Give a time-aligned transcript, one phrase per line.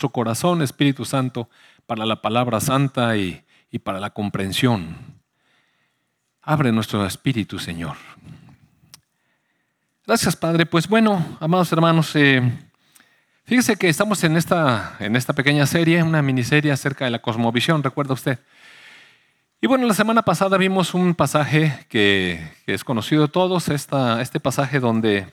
[0.00, 1.50] nuestro corazón, Espíritu Santo,
[1.84, 3.44] para la palabra santa y,
[3.84, 4.96] para la comprensión.
[6.40, 7.98] Abre nuestro espíritu, Señor.
[10.06, 10.64] Gracias, Padre.
[10.64, 12.40] Pues bueno, amados hermanos, eh,
[13.44, 17.82] fíjese que estamos en esta, en esta pequeña serie, una miniserie acerca de la cosmovisión,
[17.82, 18.38] recuerda usted.
[19.60, 24.40] Y bueno, la semana pasada vimos un pasaje que, es conocido de todos, esta, este
[24.40, 25.26] pasaje donde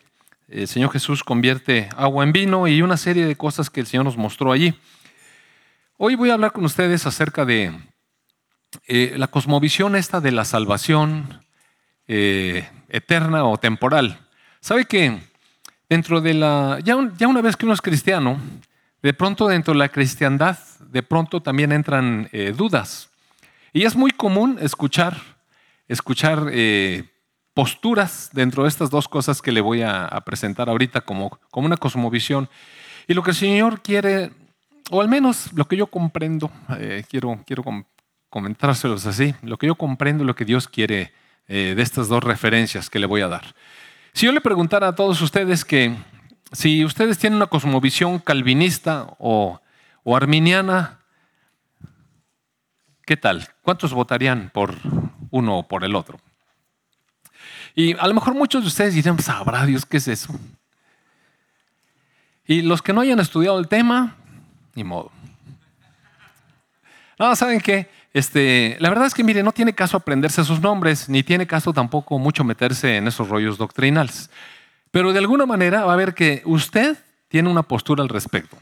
[0.48, 4.05] el Señor Jesús convierte agua en vino y una serie de cosas que el Señor
[4.05, 4.73] nos mostró allí.
[5.98, 7.73] Hoy voy a hablar con ustedes acerca de
[8.88, 11.44] eh, la cosmovisión esta de la salvación
[12.07, 14.20] eh, eterna o temporal.
[14.62, 15.20] ¿Sabe que
[15.90, 18.40] dentro de la, ya, ya, una vez que uno es cristiano,
[19.02, 23.09] de pronto dentro de la cristiandad, de pronto también entran eh, dudas.
[23.73, 25.18] Y es muy común escuchar,
[25.88, 26.49] escuchar
[27.57, 31.77] posturas dentro de estas dos cosas que le voy a, presentar ahorita como, como una
[31.77, 32.48] cosmovisión.
[33.07, 34.29] Y lo que el Señor quiere,
[34.91, 37.63] o al menos lo que yo comprendo, eh, quiero, quiero
[38.29, 41.12] comentárselos así, lo que yo comprendo, lo que Dios quiere
[41.48, 43.55] eh, de estas dos referencias que le voy a dar.
[44.13, 45.95] Si yo le preguntara a todos ustedes que
[46.51, 49.60] si ustedes tienen una cosmovisión calvinista o,
[50.04, 50.99] o arminiana,
[53.07, 53.48] ¿Qué tal?
[53.62, 54.76] ¿Cuántos votarían por
[55.32, 56.20] uno o por el otro?
[57.77, 60.33] Y a lo mejor muchos de ustedes dirán, sabrá Dios qué es eso.
[62.47, 64.16] Y los que no hayan estudiado el tema,
[64.73, 65.11] ni modo.
[67.19, 67.88] No, ¿saben qué?
[68.16, 71.72] Este, la verdad es que, mire, no tiene caso aprenderse sus nombres, ni tiene caso
[71.72, 74.31] tampoco mucho meterse en esos rollos doctrinales.
[74.89, 76.97] Pero de alguna manera va a ver que usted
[77.28, 78.57] tiene una postura al respecto.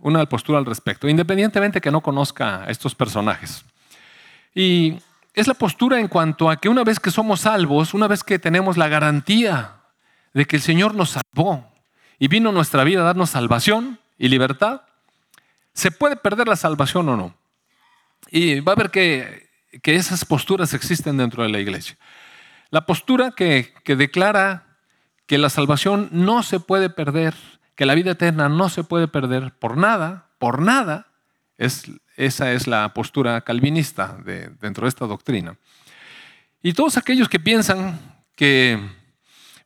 [0.00, 3.64] Una postura al respecto, independientemente que no conozca a estos personajes.
[4.54, 4.98] Y
[5.34, 8.38] es la postura en cuanto a que una vez que somos salvos, una vez que
[8.38, 9.76] tenemos la garantía
[10.34, 11.72] de que el Señor nos salvó
[12.18, 14.82] y vino a nuestra vida a darnos salvación y libertad,
[15.72, 17.34] ¿se puede perder la salvación o no?
[18.30, 19.48] Y va a ver que,
[19.82, 21.96] esas posturas existen dentro de la iglesia.
[22.70, 24.76] La postura que, que declara
[25.26, 27.34] que la salvación no se puede perder,
[27.76, 31.09] que la vida eterna no se puede perder por nada, por nada,
[31.60, 31.84] es
[32.16, 34.18] esa es la postura calvinista
[34.60, 35.56] dentro de esta doctrina.
[36.62, 37.98] Y todos aquellos que piensan
[38.34, 38.78] que,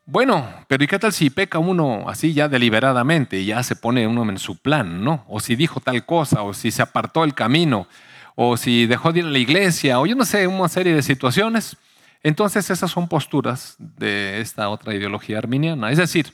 [0.05, 4.07] bueno, pero ¿y qué tal si peca uno así ya deliberadamente y ya se pone
[4.07, 5.25] uno en su plan, ¿no?
[5.29, 7.89] O si dijo tal cosa, o si se apartó el camino,
[8.37, 11.03] o si dejó de ir a la iglesia, o yo no sé, una serie de
[11.03, 11.77] situaciones.
[12.23, 15.91] Entonces esas son posturas de esta otra ideología arminiana.
[15.91, 16.33] Es decir,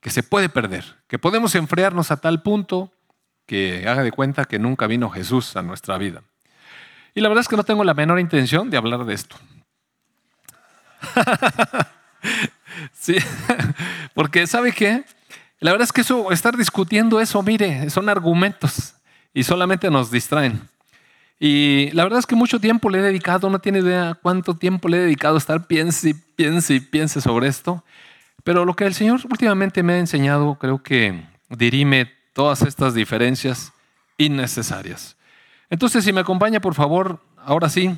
[0.00, 2.92] que se puede perder, que podemos enfriarnos a tal punto
[3.46, 6.22] que haga de cuenta que nunca vino Jesús a nuestra vida.
[7.14, 9.36] Y la verdad es que no tengo la menor intención de hablar de esto.
[12.92, 13.16] sí,
[14.14, 15.04] porque ¿sabe qué?
[15.60, 18.94] La verdad es que eso, estar discutiendo eso, mire, son argumentos
[19.34, 20.68] y solamente nos distraen.
[21.38, 24.88] Y la verdad es que mucho tiempo le he dedicado, no tiene idea cuánto tiempo
[24.88, 27.84] le he dedicado a estar piense y piense y piense sobre esto.
[28.44, 33.72] Pero lo que el Señor últimamente me ha enseñado, creo que dirime todas estas diferencias
[34.18, 35.16] innecesarias.
[35.70, 37.96] Entonces, si me acompaña, por favor, ahora sí,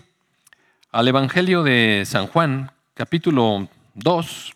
[0.93, 4.53] al Evangelio de San Juan, capítulo 2.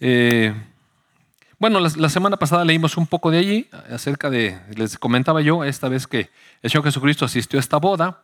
[0.00, 0.54] Eh,
[1.58, 5.88] bueno, la, semana pasada leímos un poco de allí, acerca de, les comentaba yo, esta
[5.88, 6.30] vez que
[6.62, 8.22] el Señor Jesucristo asistió a esta boda.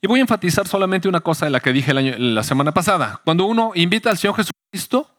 [0.00, 3.20] Y voy a enfatizar solamente una cosa de la que dije la semana pasada.
[3.24, 5.10] Cuando uno invita al Señor Jesucristo,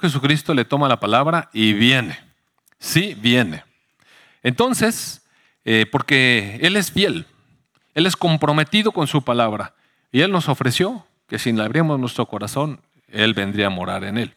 [0.00, 2.18] Jesucristo le toma la palabra y viene.
[2.78, 3.64] Sí, viene.
[4.42, 5.22] Entonces,
[5.64, 7.26] eh, porque Él es fiel,
[7.94, 9.74] Él es comprometido con su palabra
[10.12, 14.18] y Él nos ofreció que si le abríamos nuestro corazón, Él vendría a morar en
[14.18, 14.34] Él.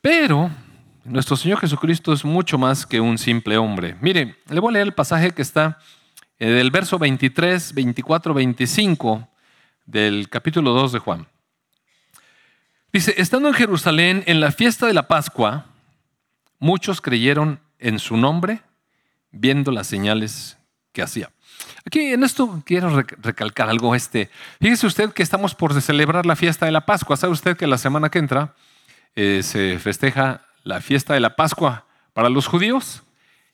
[0.00, 0.50] Pero
[1.04, 3.96] nuestro Señor Jesucristo es mucho más que un simple hombre.
[4.00, 5.78] Mire, le voy a leer el pasaje que está
[6.38, 9.28] eh, del verso 23, 24, 25
[9.86, 11.26] del capítulo 2 de Juan.
[12.94, 15.66] Dice, estando en Jerusalén en la fiesta de la Pascua,
[16.60, 18.60] muchos creyeron en su nombre
[19.32, 20.58] viendo las señales
[20.92, 21.28] que hacía.
[21.84, 23.96] Aquí en esto quiero recalcar algo.
[23.96, 24.30] Este,
[24.60, 27.16] fíjese usted que estamos por celebrar la fiesta de la Pascua.
[27.16, 28.54] ¿Sabe usted que la semana que entra
[29.16, 33.02] eh, se festeja la fiesta de la Pascua para los judíos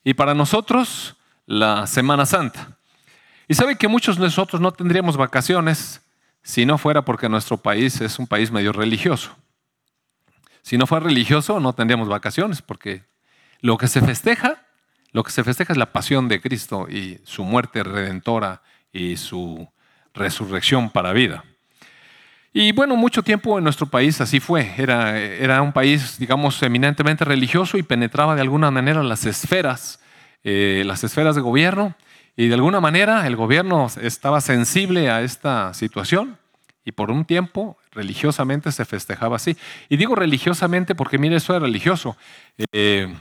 [0.05, 1.17] y para nosotros
[1.47, 2.76] la Semana Santa?
[3.49, 6.03] Y sabe que muchos de nosotros no tendríamos vacaciones
[6.43, 9.37] si no fuera porque nuestro país es un país medio religioso.
[10.63, 13.05] Si no fuera religioso, no tendríamos vacaciones, porque
[13.61, 14.67] lo que se festeja,
[15.13, 19.69] lo que se festeja es la pasión de Cristo y su muerte redentora y su
[20.15, 21.45] resurrección para vida.
[22.53, 24.73] Y bueno, mucho tiempo en nuestro país así fue.
[24.77, 30.01] Era, era un país, digamos, eminentemente religioso y penetraba de alguna manera las esferas,
[30.43, 31.95] eh, las esferas de gobierno.
[32.41, 36.39] Y de alguna manera el gobierno estaba sensible a esta situación
[36.87, 39.59] y por un tiempo religiosamente se festejaba así.
[39.91, 42.17] Y digo religiosamente porque, mire, eso es religioso.
[42.73, 43.15] Eh,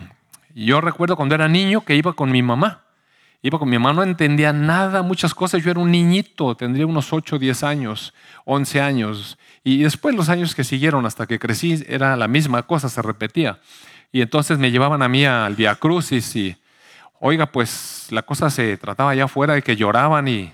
[0.56, 2.86] yo recuerdo cuando era niño que iba con mi mamá.
[3.42, 5.62] Iba con mi mamá, no entendía nada, muchas cosas.
[5.66, 8.14] Yo era un niñito, tendría unos 8, 10 años,
[8.46, 9.38] 11 años.
[9.66, 13.60] Y después los años que siguieron hasta que crecí era la misma cosa, se repetía.
[14.14, 16.56] Y entonces me llevaban a mí al Via Crucis y,
[17.20, 20.54] oiga, pues la cosa se trataba allá afuera de que lloraban y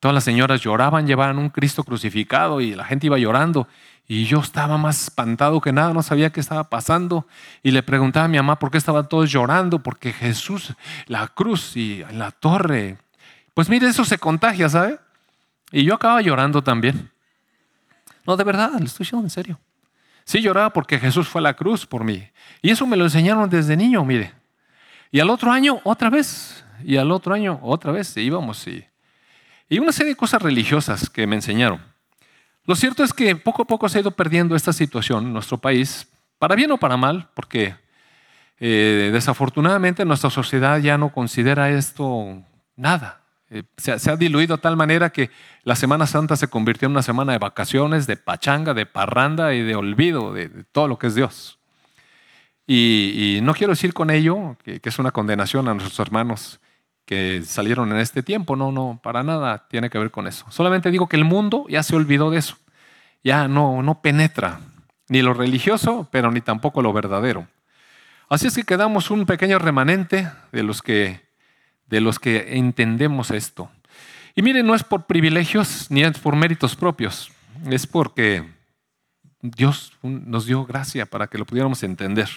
[0.00, 3.68] todas las señoras lloraban, llevaban un Cristo crucificado y la gente iba llorando.
[4.06, 7.26] Y yo estaba más espantado que nada, no sabía qué estaba pasando.
[7.62, 10.74] Y le preguntaba a mi mamá por qué estaban todos llorando, porque Jesús,
[11.06, 12.98] la cruz y la torre.
[13.54, 14.98] Pues mire, eso se contagia, ¿sabe?
[15.72, 17.10] Y yo acababa llorando también.
[18.26, 19.58] No, de verdad, le estoy diciendo en serio.
[20.24, 22.28] Sí lloraba porque Jesús fue a la cruz por mí.
[22.60, 24.43] Y eso me lo enseñaron desde niño, mire.
[25.14, 26.64] Y al otro año, otra vez.
[26.82, 28.16] Y al otro año, otra vez.
[28.16, 28.84] Y íbamos y,
[29.68, 31.80] y una serie de cosas religiosas que me enseñaron.
[32.64, 35.58] Lo cierto es que poco a poco se ha ido perdiendo esta situación en nuestro
[35.58, 36.08] país,
[36.40, 37.76] para bien o para mal, porque
[38.58, 42.42] eh, desafortunadamente nuestra sociedad ya no considera esto
[42.74, 43.20] nada.
[43.50, 45.30] Eh, se, ha diluido de tal manera que
[45.62, 49.62] la Semana Santa se convirtió en una semana de vacaciones, de pachanga, de parranda y
[49.62, 51.60] de olvido de, todo lo que es Dios.
[52.66, 56.60] Y, no quiero decir con ello que es una condenación a nuestros hermanos
[57.04, 58.56] que salieron en este tiempo.
[58.56, 60.46] No, no, para nada tiene que ver con eso.
[60.50, 62.56] Solamente digo que el mundo ya se olvidó de eso.
[63.22, 64.60] Ya no, no penetra
[65.08, 67.46] ni lo religioso, pero ni tampoco lo verdadero.
[68.28, 71.20] Así es que quedamos un pequeño remanente de los que,
[71.86, 73.70] de los que entendemos esto.
[74.34, 77.30] Y miren, no es por privilegios ni es por méritos propios,
[77.70, 78.44] es porque
[79.40, 82.28] Dios nos dio gracia para que lo pudiéramos entender.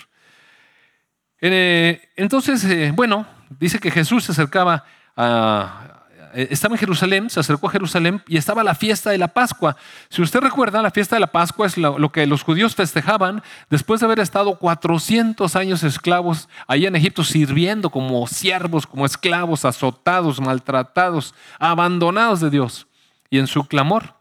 [1.41, 3.25] Eh, entonces, eh, bueno,
[3.59, 4.83] dice que Jesús se acercaba
[5.15, 5.97] a,
[6.33, 9.75] eh, estaba en Jerusalén, se acercó a Jerusalén y estaba la fiesta de la Pascua.
[10.09, 13.99] Si usted recuerda, la fiesta de la Pascua es lo, que los judíos festejaban después
[13.99, 20.39] de haber estado 400 años esclavos allá en Egipto, sirviendo como siervos, como esclavos, azotados,
[20.39, 22.87] maltratados, abandonados de Dios.
[23.29, 24.15] Y en su clamor,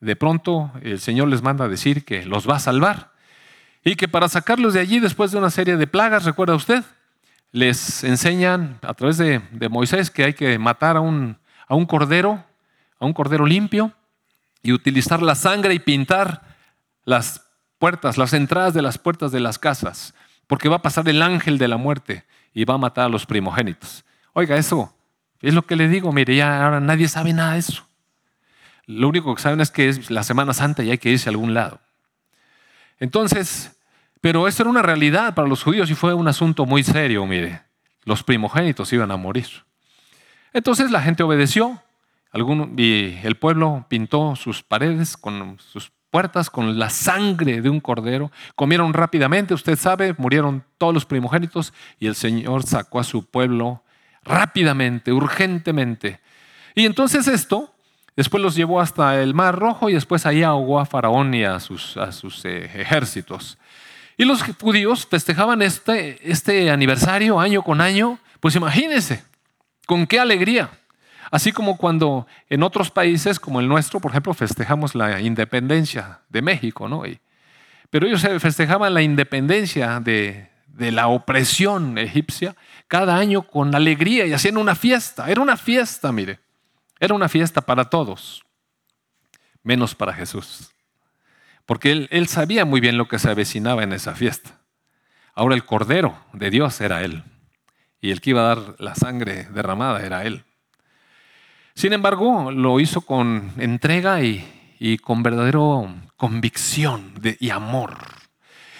[0.00, 3.11] de pronto el Señor les manda a decir que los va a salvar
[3.84, 6.84] y que para sacarlos de allí después de una serie de plagas, recuerda usted,
[7.50, 11.38] les enseñan a través de, Moisés que hay que matar a un,
[11.68, 12.44] a un cordero,
[12.98, 13.92] a un cordero limpio,
[14.62, 16.42] y utilizar la sangre y pintar
[17.04, 17.44] las
[17.78, 20.14] puertas, las entradas de las puertas de las casas,
[20.46, 22.24] porque va a pasar el ángel de la muerte
[22.54, 24.04] y va a matar a los primogénitos.
[24.32, 24.94] Oiga, eso
[25.40, 27.84] es lo que le digo, mire, ya ahora nadie sabe nada de eso.
[28.86, 31.32] Lo único que saben es que es la Semana Santa y hay que irse a
[31.32, 31.80] algún lado.
[32.98, 33.78] Entonces,
[34.20, 37.62] pero esto era una realidad para los judíos y fue un asunto muy serio, mire.
[38.04, 39.46] Los primogénitos iban a morir.
[40.52, 41.82] Entonces la gente obedeció
[42.76, 48.30] y el pueblo pintó sus paredes con sus puertas con la sangre de un cordero.
[48.54, 53.82] Comieron rápidamente, usted sabe, murieron todos los primogénitos y el Señor sacó a su pueblo
[54.22, 56.20] rápidamente, urgentemente.
[56.74, 57.71] Y entonces esto
[58.16, 61.60] después los llevó hasta el Mar Rojo y después ahí ahogó a Faraón y a
[61.60, 63.58] sus, a sus eh, ejércitos.
[64.16, 69.24] Y los judíos festejaban este, este aniversario año con año, pues imagínense,
[69.86, 70.70] con qué alegría.
[71.30, 76.42] Así como cuando en otros países como el nuestro, por ejemplo, festejamos la independencia de
[76.42, 77.04] México, ¿no?
[77.88, 82.54] pero ellos festejaban la independencia de, de la opresión egipcia
[82.88, 85.30] cada año con alegría y hacían una fiesta.
[85.30, 86.38] Era una fiesta, mire.
[87.02, 88.42] Era una fiesta para todos,
[89.62, 90.72] menos para Jesús
[91.66, 94.60] porque él, sabía muy bien lo que se avecinaba en esa fiesta.
[95.34, 97.22] Ahora el Cordero de Dios era Él,
[98.00, 100.44] y el que iba a dar la sangre derramada era Él.
[101.74, 107.96] Sin embargo, lo hizo con entrega y, con verdadero convicción y amor.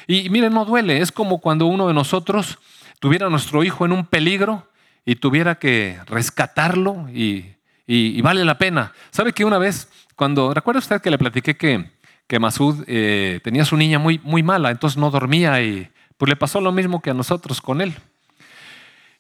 [0.07, 2.59] Y miren, no duele, es como cuando uno de nosotros
[2.99, 4.69] tuviera a nuestro hijo en un peligro
[5.05, 7.55] y tuviera que rescatarlo y,
[7.87, 8.93] y vale la pena.
[9.11, 11.91] ¿Sabe que una vez, cuando, recuerda usted que le platiqué que
[12.33, 16.35] que Masud eh, tenía su niña muy, muy mala, entonces no dormía y pues le
[16.37, 17.95] pasó lo mismo que a nosotros con él.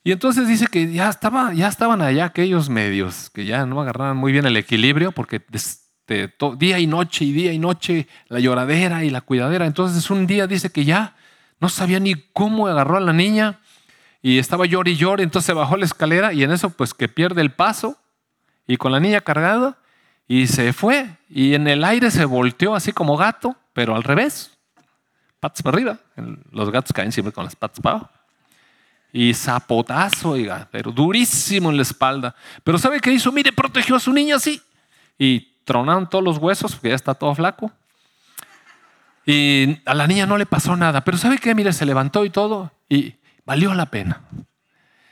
[0.02, 4.16] Y entonces dice que ya, estaba, ya estaban allá aquellos medios que ya no agarraban
[4.16, 5.42] muy bien el equilibrio porque
[6.56, 9.66] día y noche y día y noche la lloradera y la cuidadera.
[9.66, 11.14] Entonces un día dice que ya
[11.60, 13.60] no sabía ni cómo agarró a la niña
[14.22, 17.42] y estaba llor y llor, entonces bajó la escalera y en eso pues que pierde
[17.42, 17.98] el paso
[18.66, 19.78] y con la niña cargada
[20.28, 21.16] y se fue.
[21.28, 24.56] Y en el aire se volteó así como gato, pero al revés.
[25.40, 25.98] Patas para arriba.
[26.50, 28.10] Los gatos caen siempre con las patas para abajo.
[29.12, 32.34] Y zapotazo, oiga, pero durísimo en la espalda.
[32.64, 33.30] Pero ¿sabe qué hizo?
[33.30, 34.62] Mire, protegió a su niña así.
[35.18, 37.70] Y tronaron todos los huesos, porque ya está todo flaco.
[39.26, 41.04] Y a la niña no le pasó nada.
[41.04, 41.54] Pero ¿sabe qué?
[41.54, 42.72] Mire, se levantó y todo.
[42.88, 44.22] Y valió la pena.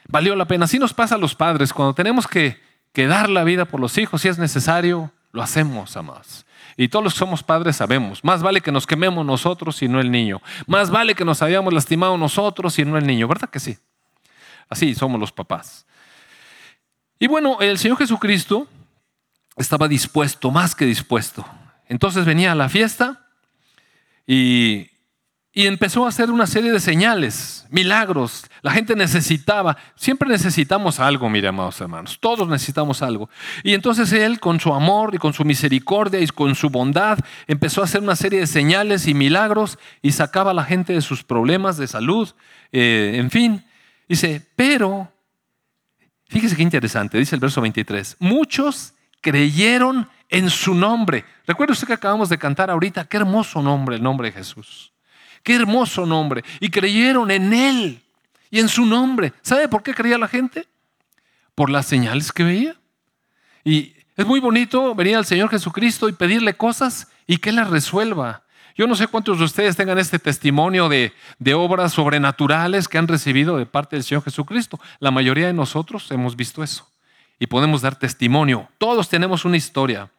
[0.08, 0.64] Valió la pena.
[0.64, 1.72] Así nos pasa a los padres.
[1.72, 2.58] Cuando tenemos que,
[2.92, 6.46] que dar la vida por los hijos, si es necesario, lo hacemos, amados.
[6.76, 10.00] Y todos los que somos padres sabemos, más vale que nos quememos nosotros y no
[10.00, 10.40] el niño.
[10.66, 13.78] Más vale que nos hayamos lastimado nosotros y no el niño, ¿verdad que sí?
[14.68, 15.86] Así somos los papás.
[17.18, 18.66] Y bueno, el Señor Jesucristo
[19.56, 21.44] estaba dispuesto, más que dispuesto.
[21.86, 23.26] Entonces venía a la fiesta
[24.26, 24.89] y,
[25.52, 28.44] empezó a hacer una serie de señales, milagros.
[28.62, 33.28] La gente necesitaba, siempre necesitamos algo, mire, amados hermanos, todos necesitamos algo.
[33.64, 37.80] Y entonces Él, con su amor y con su misericordia y con su bondad, empezó
[37.80, 41.24] a hacer una serie de señales y milagros y sacaba a la gente de sus
[41.24, 42.28] problemas de salud,
[42.70, 43.64] eh, en fin.
[44.08, 45.12] Dice, pero,
[46.28, 51.24] fíjese qué interesante, dice el verso 23, muchos creyeron en su nombre.
[51.44, 54.92] Recuerda usted que acabamos de cantar ahorita, qué hermoso nombre el nombre de Jesús.
[55.42, 56.44] Qué hermoso nombre.
[56.60, 58.02] Y creyeron en Él
[58.50, 59.32] y en su nombre.
[59.42, 60.66] ¿Sabe por qué creía la gente?
[61.54, 62.76] Por las señales que veía.
[63.64, 68.42] Y es muy bonito venir al Señor Jesucristo y pedirle cosas y que las resuelva.
[68.76, 71.12] Yo no sé cuántos de ustedes tengan este testimonio de,
[71.54, 74.80] obras sobrenaturales que han recibido de parte del Señor Jesucristo.
[75.00, 76.88] La mayoría de nosotros hemos visto eso
[77.38, 78.68] y podemos dar testimonio.
[78.78, 80.10] Todos tenemos una historia.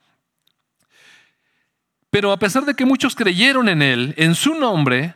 [2.12, 5.15] Pero a pesar de que muchos creyeron en Él, en su nombre,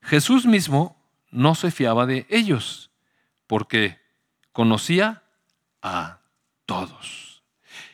[0.00, 0.96] Jesús mismo
[1.30, 2.90] no se fiaba de ellos,
[3.46, 3.98] porque
[4.52, 5.22] conocía
[5.82, 6.20] a
[6.64, 7.27] todos.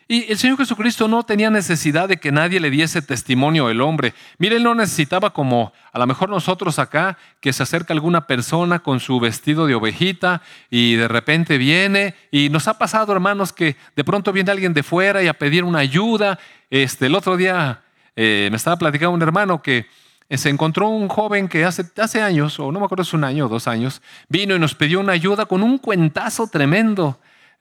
[0.06, 4.12] Y el Señor Jesucristo no tenía necesidad de que nadie le diese testimonio el hombre.
[4.38, 8.80] Mire, él no necesitaba como a lo mejor nosotros acá, que se acerca alguna persona
[8.80, 12.14] con su vestido de ovejita y de repente viene.
[12.30, 15.64] Y nos ha pasado, hermanos, que de pronto viene alguien de fuera y a pedir
[15.64, 16.38] una ayuda.
[16.68, 17.80] Este, el otro día
[18.14, 19.86] eh, me estaba platicando un hermano que
[20.30, 23.46] se encontró un joven que hace, hace años, o no me acuerdo si un año
[23.46, 27.18] o dos años, vino y nos pidió una ayuda con un cuentazo tremendo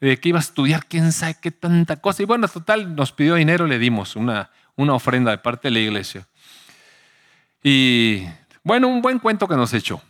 [0.10, 2.24] de que iba a estudiar quién sabe qué tanta cosa.
[2.24, 5.80] Y bueno, total, nos pidió dinero, le dimos una, una ofrenda de parte de la
[5.80, 6.28] iglesia.
[7.64, 8.26] Y
[8.64, 10.02] bueno, un buen cuento que nos echó.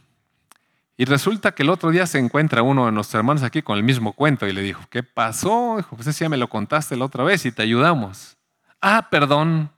[0.97, 3.83] Y resulta que el otro día se encuentra uno de nuestros hermanos aquí con el
[3.83, 5.75] mismo cuento y le dijo, ¿qué pasó?
[5.77, 8.37] Dijo, pues ya me lo contaste la otra vez y te ayudamos.
[8.81, 9.71] Ah, perdón.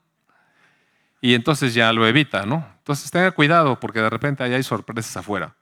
[1.19, 2.65] Y entonces ya lo evita, ¿no?
[2.77, 5.55] Entonces tenga cuidado porque de repente ahí hay sorpresas afuera.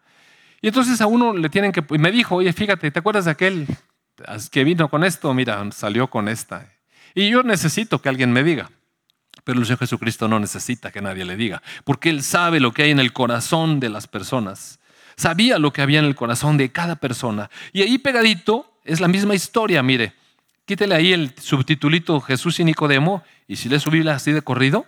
[0.61, 1.83] Y entonces a uno le tienen que...
[1.89, 3.67] Y me dijo, oye, fíjate, ¿te acuerdas de aquel
[4.51, 6.67] que vino con esto, mira, salió con esta.
[7.15, 8.69] Y yo necesito que alguien me diga.
[9.43, 12.83] Pero el Señor Jesucristo no necesita que nadie le diga, porque Él sabe lo que
[12.83, 14.79] hay en el corazón de las personas.
[15.15, 17.49] Sabía lo que había en el corazón de cada persona.
[17.71, 20.13] Y ahí pegadito es la misma historia, mire.
[20.65, 24.85] Quítele ahí el subtitulito Jesús y Nicodemo, y si le subí así de corrido.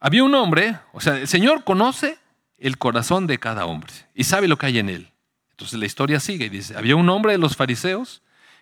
[0.00, 2.18] Había un hombre, o sea, el Señor conoce
[2.58, 5.12] el corazón de cada hombre y sabe lo que hay en él.
[5.56, 8.20] Entonces la historia sigue y dice, había un hombre de los fariseos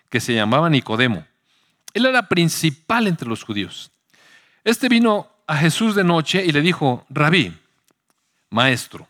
[0.09, 1.27] que se llamaba Nicodemo.
[1.93, 3.91] Él era principal entre los judíos.
[4.63, 7.53] Este vino a Jesús de noche y le dijo, rabí,
[8.49, 9.09] maestro,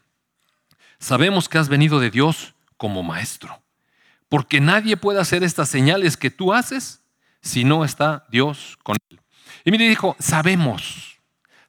[0.99, 3.61] sabemos que has venido de Dios como maestro,
[4.31, 7.03] porque nadie puede hacer estas señales que tú haces
[7.43, 9.21] si no está Dios con él.
[9.63, 11.14] Y mire, dijo, sabemos.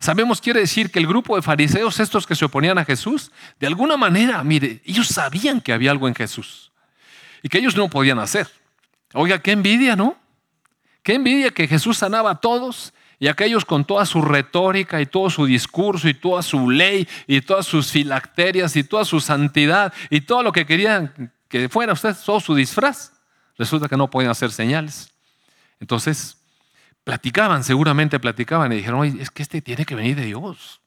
[0.06, 3.66] Sabemos quiere decir que el grupo de fariseos, estos que se oponían a Jesús, de
[3.66, 6.72] alguna manera, mire, ellos sabían que había algo en Jesús
[7.42, 8.48] y que ellos no podían hacer.
[9.16, 10.16] Oiga, qué envidia, ¿no?
[11.02, 15.32] Qué envidia que Jesús sanaba a todos y aquellos con toda su retórica y todo
[15.32, 20.22] su discurso y toda su ley y todas sus filacterias y toda su santidad y
[20.22, 23.12] todo lo que querían que fuera usted, todo su disfraz.
[23.58, 25.10] Resulta que no podían hacer señales.
[25.80, 26.38] Entonces,
[27.06, 30.82] platicaban, seguramente platicaban y dijeron, es que este tiene que venir de Dios.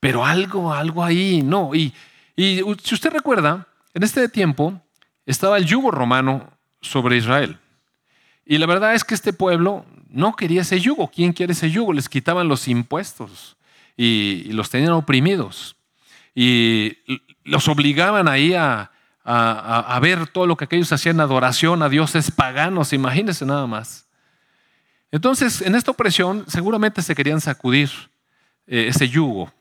[0.00, 1.72] Pero algo, algo ahí, no.
[1.74, 1.94] Y,
[2.36, 4.80] si usted recuerda, en este tiempo
[5.26, 7.58] estaba el yugo romano sobre Israel.
[8.44, 11.08] Y la verdad es que este pueblo no quería ese yugo.
[11.14, 11.92] ¿Quién quiere ese yugo?
[11.92, 13.56] Les quitaban los impuestos
[13.96, 15.76] y, los tenían oprimidos.
[16.34, 16.96] Y
[17.44, 18.90] los obligaban ahí a,
[19.22, 22.94] a, a, ver todo lo que aquellos hacían adoración a dioses paganos.
[22.94, 24.01] Imagínense nada más.
[25.12, 27.90] Entonces, en esta opresión seguramente se querían sacudir
[28.66, 29.52] eh, ese yugo.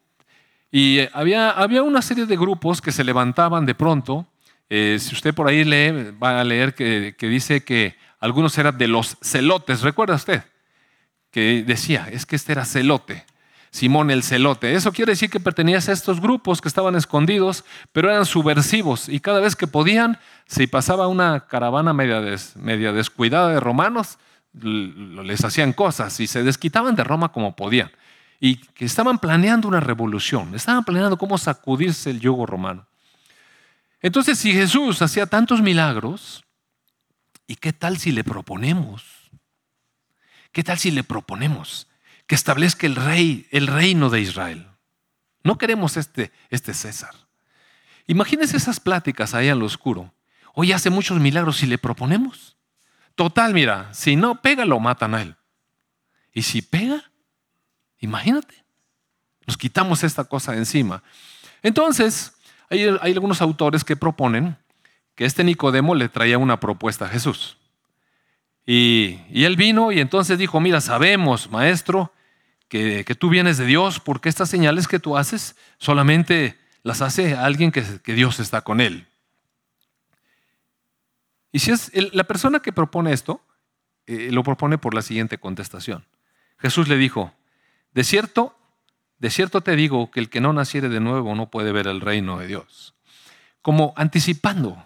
[0.71, 4.25] Y eh, había, había, una serie de grupos que se levantaban de pronto.
[4.69, 8.87] Eh, si usted por ahí lee, va a leer que, dice que algunos eran de
[8.87, 10.43] los celotes, ¿recuerda usted?
[11.29, 13.25] Que decía, es que este era celote,
[13.71, 14.73] Simón el celote.
[14.73, 19.19] Eso quiere decir que pertenecías a estos grupos que estaban escondidos, pero eran subversivos y
[19.19, 22.21] cada vez que podían, si pasaba una caravana media,
[22.55, 24.17] media descuidada de romanos,
[24.53, 27.91] les hacían cosas y se desquitaban de Roma como podían.
[28.39, 32.87] Y que estaban planeando una revolución, estaban planeando cómo sacudirse el yugo romano.
[34.01, 36.43] Entonces, si Jesús hacía tantos milagros,
[37.45, 39.03] ¿y qué tal si le proponemos?
[40.51, 41.87] ¿Qué tal si le proponemos
[42.27, 44.67] que establezca el rey, el reino de Israel?
[45.43, 47.15] No queremos este, este César.
[48.07, 50.13] Imagínense esas pláticas ahí en lo oscuro.
[50.53, 52.57] Hoy hace muchos milagros si le proponemos.
[53.15, 55.35] Total, mira, si no pega, lo matan a él.
[56.33, 57.11] Y si pega,
[57.99, 58.55] imagínate,
[59.45, 61.03] nos quitamos esta cosa de encima.
[61.61, 62.33] Entonces,
[62.69, 64.57] hay, algunos autores que proponen
[65.15, 67.57] que este Nicodemo le traía una propuesta a Jesús.
[68.65, 72.13] Y, él vino y entonces dijo, mira, sabemos, maestro,
[72.69, 77.71] que, tú vienes de Dios porque estas señales que tú haces solamente las hace alguien
[77.71, 79.05] que, que Dios está con él.
[81.51, 83.41] Y si es la persona que propone esto,
[84.07, 86.05] eh, lo propone por la siguiente contestación.
[86.57, 87.33] Jesús le dijo,
[87.93, 88.57] de cierto,
[89.19, 92.01] de cierto te digo que el que no naciere de nuevo no puede ver el
[92.01, 92.93] reino de Dios.
[93.61, 94.83] Como anticipando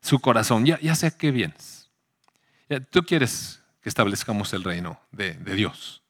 [0.00, 1.90] su corazón, ya, ya sé qué vienes.
[2.90, 6.02] tú quieres que establezcamos el reino de Dios.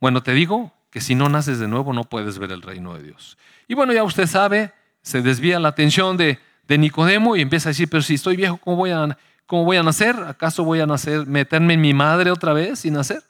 [0.00, 3.02] Bueno, te digo que si no naces de nuevo no puedes ver el reino de
[3.02, 3.36] Dios.
[3.66, 7.72] Y bueno, ya usted sabe, se desvía la atención de, de Nicodemo y empieza a
[7.72, 9.16] decir, pero si estoy viejo, ¿cómo voy a,
[9.46, 10.16] cómo voy a nacer?
[10.16, 13.22] ¿Acaso voy a nacer, meterme en mi madre otra vez y nacer?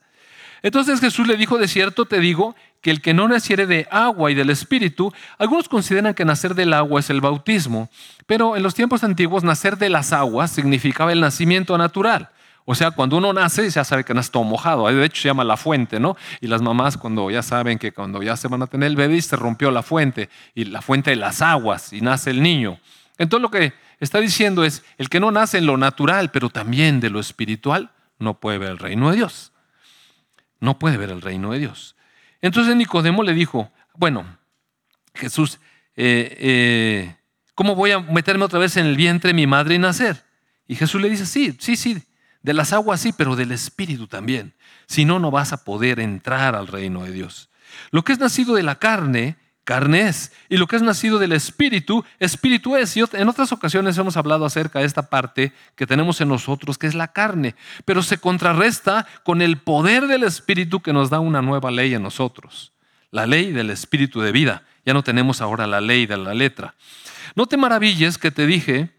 [0.63, 4.31] Entonces Jesús le dijo, de cierto te digo, que el que no naciere de agua
[4.31, 7.89] y del Espíritu, algunos consideran que nacer del agua es el bautismo,
[8.27, 12.29] pero en los tiempos antiguos nacer de las aguas significaba el nacimiento natural.
[12.67, 14.87] O sea, cuando uno nace, ya sabe que nace todo mojado.
[14.87, 16.17] De hecho, se llama la fuente, ¿no?
[16.41, 19.21] Y las mamás, cuando ya saben que cuando ya se van a tener el bebé,
[19.21, 22.79] se rompió la fuente, y la fuente de las aguas, y nace el niño.
[23.19, 27.01] Entonces lo que está diciendo es, el que no nace en lo natural, pero también
[27.01, 29.53] de lo espiritual, no puede ver el reino de Dios.
[30.61, 31.97] No puede ver el reino de Dios.
[32.41, 34.39] Entonces Nicodemo le dijo, bueno,
[35.15, 35.61] Jesús,
[35.97, 37.17] eh, eh,
[37.55, 40.25] ¿cómo voy a meterme otra vez en el vientre de mi madre y nacer?
[40.67, 42.03] Y Jesús le dice, sí, sí, sí,
[42.43, 44.55] de las aguas sí, pero del espíritu también.
[44.87, 47.49] Si no, no vas a poder entrar al reino de Dios.
[47.91, 50.33] Lo que es nacido de la carne carne es.
[50.49, 52.97] Y lo que es nacido del Espíritu, Espíritu es.
[52.97, 56.87] Y en otras ocasiones hemos hablado acerca de esta parte que tenemos en nosotros, que
[56.87, 61.43] es la carne, pero se contrarresta con el poder del Espíritu que nos da una
[61.43, 62.73] nueva ley en nosotros.
[63.11, 64.65] La ley del Espíritu de vida.
[64.85, 66.75] Ya no tenemos ahora la ley de la letra.
[67.35, 68.91] No te maravilles que te dije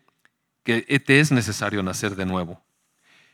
[0.64, 2.65] que te es necesario nacer de nuevo.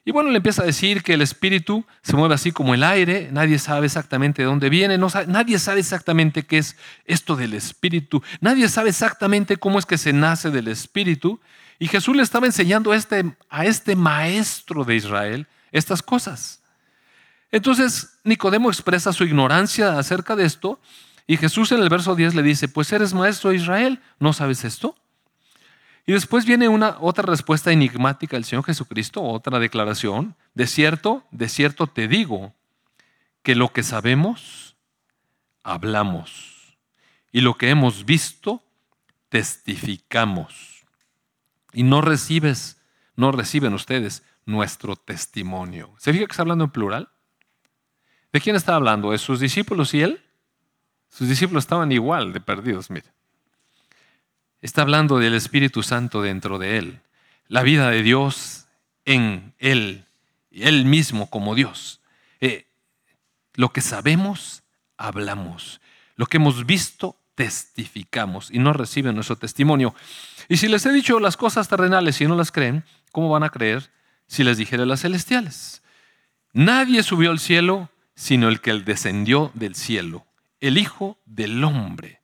[0.04, 3.30] Y bueno, le empieza a decir que el espíritu se mueve así como el aire,
[3.32, 8.68] nadie sabe exactamente de dónde viene, nadie sabe exactamente qué es esto del espíritu, nadie
[8.68, 11.40] sabe exactamente cómo es que se nace del espíritu.
[11.78, 16.62] Y Jesús le estaba enseñando a este, a este maestro de Israel estas cosas.
[17.52, 20.80] Entonces Nicodemo expresa su ignorancia acerca de esto
[21.28, 24.64] y Jesús en el verso 10 le dice, pues eres maestro de Israel, ¿no sabes
[24.64, 24.96] esto?
[26.06, 30.36] Y después viene una otra respuesta enigmática del Señor Jesucristo, otra declaración.
[30.54, 32.54] De cierto, de cierto te digo
[33.44, 34.76] que lo que sabemos,
[35.64, 36.78] hablamos.
[37.32, 38.64] Y lo que hemos visto,
[39.30, 40.86] testificamos.
[41.74, 42.82] Y no recibes,
[43.16, 45.94] no reciben ustedes nuestro testimonio.
[45.98, 47.10] ¿Se fija que está hablando en plural?
[48.34, 49.12] ¿De quién está hablando?
[49.12, 50.24] ¿De sus discípulos y él?
[51.10, 53.08] Sus discípulos estaban igual de perdidos, mire.
[54.62, 57.00] Está hablando del Espíritu Santo dentro de él,
[57.48, 58.66] la vida de Dios
[59.06, 60.06] en él,
[60.52, 62.00] él mismo como Dios.
[62.40, 62.66] Eh,
[63.56, 64.64] lo que sabemos,
[64.98, 65.82] hablamos.
[66.16, 69.96] Lo que hemos visto, testificamos y no reciben nuestro testimonio.
[70.48, 73.50] Y si les he dicho las cosas terrenales y no las creen, ¿cómo van a
[73.50, 73.90] creer
[74.28, 75.82] si les dijere las celestiales?
[76.54, 80.28] Nadie subió al cielo sino el que descendió del cielo,
[80.60, 82.22] el Hijo del Hombre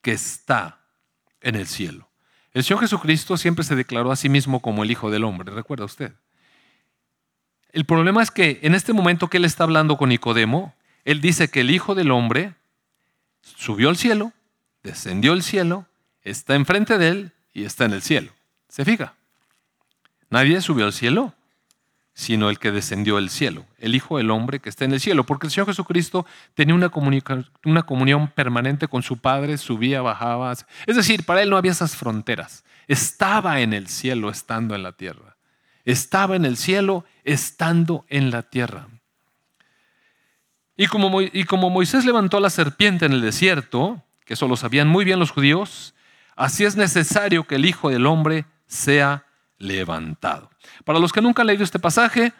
[0.00, 0.79] que está
[1.40, 2.08] en el cielo.
[2.52, 5.84] El Señor Jesucristo siempre se declaró a sí mismo como el Hijo del Hombre, recuerda
[5.84, 6.12] usted.
[7.72, 10.74] El problema es que en este momento que Él está hablando con Nicodemo,
[11.04, 12.54] Él dice que el Hijo del Hombre
[13.42, 14.32] subió al cielo,
[14.82, 15.86] descendió al cielo,
[16.22, 18.32] está enfrente de Él y está en el cielo.
[18.68, 19.14] ¿Se fija?
[20.30, 21.34] Nadie subió al cielo,
[22.20, 25.24] sino el que descendió del cielo, el Hijo del Hombre que está en el cielo,
[25.24, 30.52] porque el Señor Jesucristo tenía una, comunión permanente con su Padre, subía, bajaba.
[30.52, 32.62] Es decir, para Él no había esas fronteras.
[32.88, 35.38] Estaba en el cielo estando en la tierra.
[35.86, 38.88] estaba en el cielo estando en la tierra.
[40.76, 44.88] Y como, y como Moisés levantó la serpiente en el desierto, que eso lo sabían
[44.88, 45.94] muy bien los judíos,
[46.36, 49.24] así es necesario que el Hijo del Hombre sea
[49.56, 50.49] levantado.
[50.84, 52.32] Para los que nunca han leído este pasaje,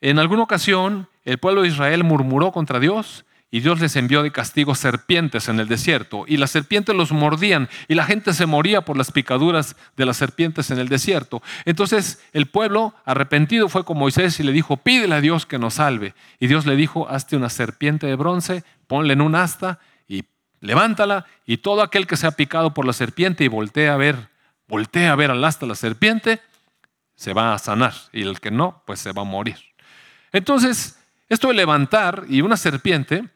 [0.00, 4.30] en alguna ocasión el pueblo de Israel murmuró contra Dios y Dios les envió de
[4.30, 8.82] castigo serpientes en el desierto, y las serpientes los mordían, y la gente se moría
[8.82, 11.42] por las picaduras de las serpientes en el desierto.
[11.64, 15.74] Entonces el pueblo arrepentido fue con Moisés y le dijo, pídele a Dios que nos
[15.74, 16.14] salve.
[16.38, 20.24] Y Dios le dijo, hazte una serpiente de bronce, ponle en un asta y
[20.60, 24.28] levántala, y todo aquel que sea picado por la serpiente y voltea a ver,
[24.66, 26.42] voltea a ver al asta la serpiente,
[27.18, 29.56] se va a sanar, y el que no, pues se va a morir.
[30.30, 33.28] Entonces, esto de levantar y una serpiente,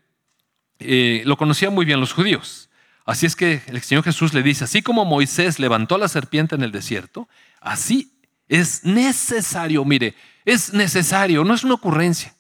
[0.79, 2.71] eh, lo conocían muy bien los judíos.
[3.05, 6.63] Así es que el Señor Jesús le dice, así como Moisés levantó la serpiente en
[6.63, 7.29] el desierto,
[7.61, 8.17] así
[8.47, 10.15] es necesario, mire,
[10.45, 12.37] es necesario, no es una ocurrencia,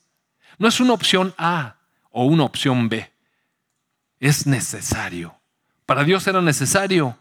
[0.58, 1.74] no es una opción A
[2.10, 3.10] o una opción B,
[4.20, 5.34] es necesario.
[5.86, 7.18] Para Dios era necesario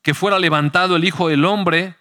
[0.00, 1.96] que fuera levantado el Hijo del Hombre,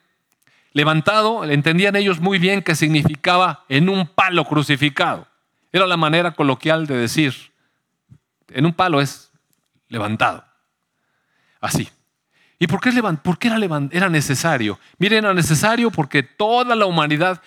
[0.73, 5.27] levantado, entendían ellos muy bien que significaba en un palo crucificado.
[5.71, 7.33] Era la manera coloquial de decir,
[8.49, 9.31] en un palo es
[9.89, 10.43] levantado.
[11.59, 11.89] Así.
[12.59, 14.79] ¿Y por qué, era, era necesario?
[14.97, 17.41] Miren, era necesario porque toda la humanidad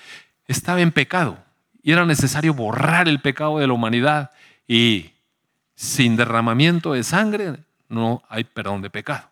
[0.46, 1.38] estaba en pecado
[1.82, 4.30] y era necesario borrar el pecado de la humanidad
[4.68, 5.12] y
[5.74, 7.56] sin derramamiento de sangre
[7.88, 9.28] no hay perdón de pecado.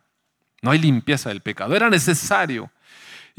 [0.63, 1.77] No hay limpieza del pecado.
[1.77, 2.71] Era necesario.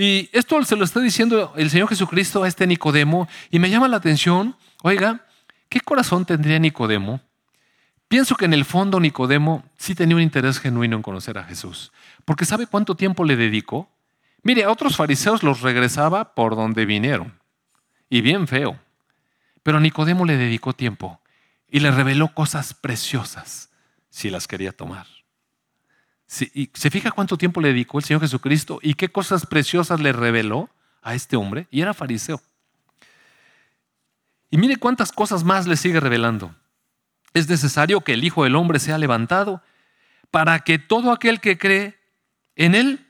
[0.01, 3.89] Y esto se lo está diciendo el Señor Jesucristo a este Nicodemo y me llama
[3.89, 5.25] la atención, oiga,
[5.67, 7.19] ¿qué corazón tendría Nicodemo
[8.07, 11.91] Pienso que en el fondo Nicodemo sí tenía un interés genuino en conocer a Jesús,
[12.23, 13.89] porque ¿sabe cuánto tiempo le dedicó?
[14.41, 17.37] Mire, a otros fariseos los regresaba por donde vinieron,
[18.09, 18.79] y bien feo,
[19.63, 21.19] pero Nicodemo le dedicó tiempo
[21.69, 23.69] y le reveló cosas preciosas
[24.09, 25.18] si las quería tomar.
[26.53, 30.13] Y ¿Se fija cuánto tiempo le dedicó el Señor Jesucristo y qué cosas preciosas le
[30.13, 30.69] reveló
[31.01, 31.67] a este hombre?
[31.71, 32.41] Y era fariseo.
[34.51, 36.55] Y mire cuántas cosas más le sigue revelando.
[37.33, 39.61] Es necesario que el Hijo del Hombre sea levantado
[40.31, 41.99] para que todo aquel que cree
[42.55, 43.07] en Él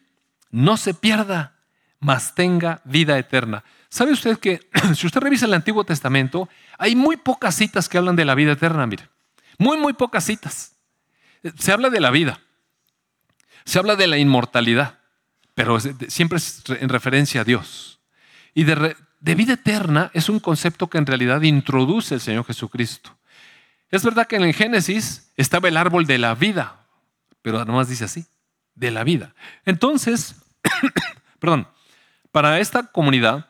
[0.52, 1.56] no se pierda,
[2.00, 3.64] mas tenga vida eterna.
[3.90, 8.16] ¿Sabe usted que si usted revisa el Antiguo Testamento, hay muy pocas citas que hablan
[8.16, 8.86] de la vida eterna?
[8.88, 9.10] Mire,
[9.58, 10.76] muy, muy pocas citas.
[11.58, 12.42] Se habla de la vida,
[13.66, 15.00] se habla de la inmortalidad,
[15.56, 18.00] pero siempre es en referencia a Dios.
[18.54, 18.96] Y de,
[19.36, 23.18] vida eterna es un concepto que en realidad introduce el Señor Jesucristo.
[23.92, 26.86] Es verdad que en el Génesis estaba el árbol de la vida,
[27.42, 28.26] pero además dice así,
[28.76, 29.34] de la vida.
[29.66, 30.36] Entonces,
[31.40, 31.68] perdón,
[32.32, 33.48] para esta comunidad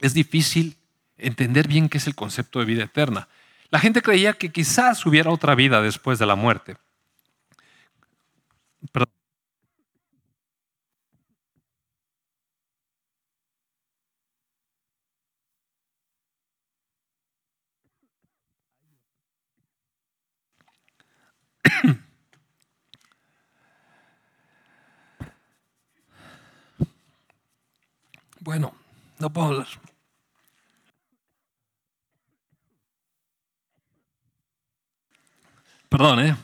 [0.00, 0.76] es difícil
[1.18, 3.28] entender bien qué es el concepto de vida eterna.
[3.70, 6.76] La gente creía que quizás hubiera otra vida después de la muerte.
[8.92, 9.12] Perdón.
[28.40, 28.72] Bueno,
[29.18, 29.66] no puedo hablar.
[35.88, 36.36] Perdón, ¿eh?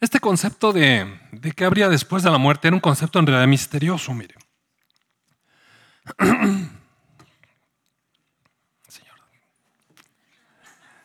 [0.00, 3.48] Este concepto de, de qué habría después de la muerte era un concepto en realidad
[3.48, 4.36] misterioso, mire.
[8.88, 9.18] Señor,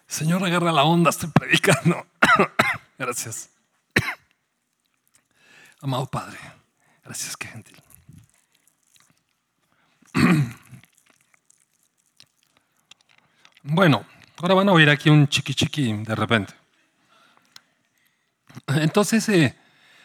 [0.05, 2.05] Señor, agarra la onda, estoy predicando.
[2.99, 3.49] Gracias.
[5.81, 6.37] Amado Padre,
[7.03, 7.81] gracias, qué gentil.
[13.65, 14.05] Bueno,
[14.41, 16.53] ahora van a oír aquí un chiqui chiqui de repente.
[18.67, 19.55] Entonces, eh,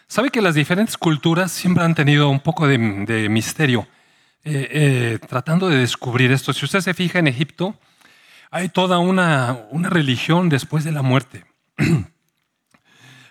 [0.06, 2.78] sabe que las diferentes culturas siempre han tenido un poco de,
[3.28, 3.86] misterio
[4.44, 6.52] eh, eh, tratando de descubrir esto.
[6.52, 7.78] Si usted se fija en Egipto,
[8.50, 11.44] hay toda una, una religión después de la muerte.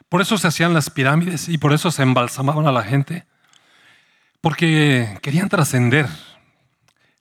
[0.09, 3.25] Por eso se hacían las pirámides y por eso se embalsamaban a la gente,
[4.39, 6.07] porque querían trascender,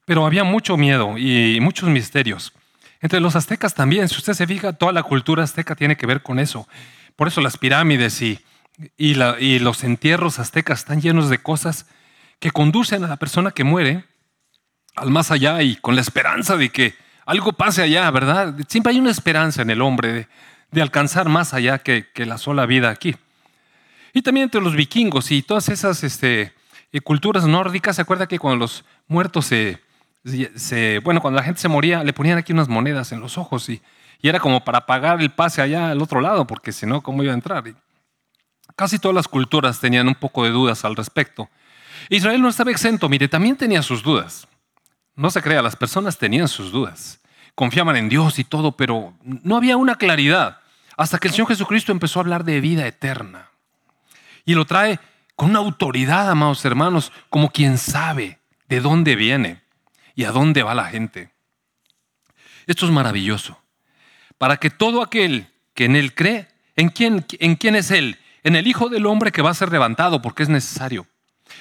[0.04, 2.52] pero había mucho miedo y muchos misterios.
[3.00, 6.22] Entre los aztecas también, si usted se fija, toda la cultura azteca tiene que ver
[6.22, 6.66] con eso.
[7.16, 8.38] Por eso las pirámides y,
[8.96, 9.14] y,
[9.58, 11.86] los entierros aztecas están llenos de cosas
[12.38, 14.04] que conducen a la persona que muere
[14.94, 18.54] al más allá y con la esperanza de que algo pase allá, ¿verdad?
[18.68, 20.28] Siempre hay una esperanza en el hombre
[20.70, 23.16] de, alcanzar más allá que, que, la sola vida aquí.
[24.12, 26.52] Y también entre los vikingos y todas esas este,
[26.92, 29.80] eh, culturas nórdicas, ¿se acuerda que cuando los muertos se,
[31.02, 33.82] bueno, cuando la gente se moría, le ponían aquí unas monedas en los ojos y,
[34.20, 37.22] y era como para pagar el pase allá al otro lado, porque si no, ¿cómo
[37.22, 37.64] iba a entrar?
[38.74, 41.48] casi todas las culturas tenían un poco de dudas al respecto.
[42.10, 44.46] Israel no estaba exento, mire, también tenía sus dudas.
[45.14, 47.20] No se crea, las personas tenían sus dudas.
[47.54, 50.60] Confiaban en Dios y todo, pero no había una claridad
[50.96, 53.50] hasta que el Señor Jesucristo empezó a hablar de vida eterna.
[54.44, 55.00] Y lo trae
[55.34, 59.62] con una autoridad, amados hermanos, como quien sabe de dónde viene
[60.14, 61.30] y a dónde va la gente.
[62.66, 63.58] Esto es maravilloso.
[64.38, 68.18] Para que todo aquel que en Él cree, ¿en quién, es Él?
[68.42, 71.06] En el Hijo del Hombre que va a ser levantado, porque es necesario.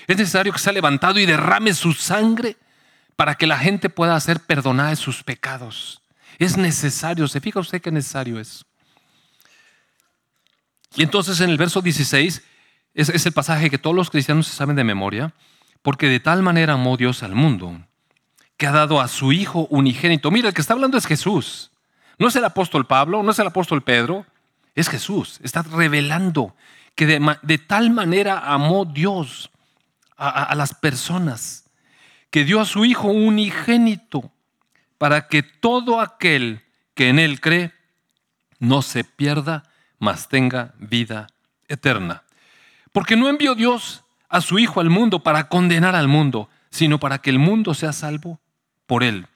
[0.08, 2.58] Es necesario que sea levantado y derrame su sangre
[3.16, 6.02] para que la gente pueda ser perdonada de sus pecados.
[6.38, 8.66] Es necesario, ¿se fija usted qué necesario es?
[10.96, 12.42] Y entonces en el verso 16
[12.94, 15.34] es, es el pasaje que todos los cristianos se saben de memoria,
[15.82, 17.80] porque de tal manera amó Dios al mundo,
[18.58, 20.32] que ha dado a su Hijo unigénito.
[20.32, 21.72] Mira, el que está hablando es Jesús.
[22.18, 24.26] No es el apóstol Pablo, no es el apóstol Pedro,
[24.74, 25.40] es Jesús.
[25.44, 26.56] Está revelando
[26.96, 29.50] que de, tal manera amó Dios
[30.18, 31.66] a las personas,
[32.30, 34.32] que dio a su Hijo unigénito,
[34.98, 37.74] para que todo aquel que en Él cree
[38.60, 39.64] no se pierda,
[40.00, 41.28] mas tenga vida
[41.68, 42.24] eterna.
[42.92, 47.20] Porque no envió Dios a su Hijo al mundo para condenar al mundo, sino para
[47.20, 48.40] que el mundo sea salvo
[48.86, 49.28] por Él.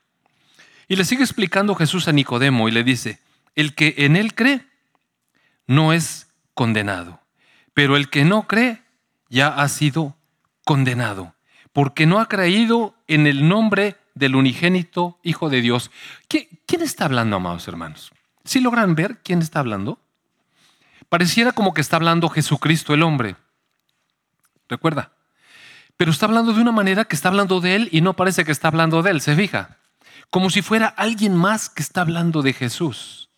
[0.90, 3.20] Y le sigue explicando Jesús a Nicodemo y le dice,
[3.56, 4.66] el que en Él cree
[5.68, 7.22] no es condenado,
[7.76, 8.82] pero el que no cree
[9.30, 10.18] ya ha sido
[10.66, 11.36] condenado,
[11.74, 15.92] porque no ha creído en el nombre del unigénito Hijo de Dios.
[16.28, 18.12] ¿Quién está hablando, amados hermanos?
[18.44, 20.00] ¿Sí logran ver quién está hablando?
[21.08, 23.36] Pareciera como que está hablando Jesucristo el hombre.
[24.68, 25.12] Recuerda.
[25.98, 28.52] Pero está hablando de una manera que está hablando de él y no parece que
[28.52, 29.79] está hablando de él, se fija.
[30.30, 33.30] Como si fuera alguien más que está hablando de Jesús.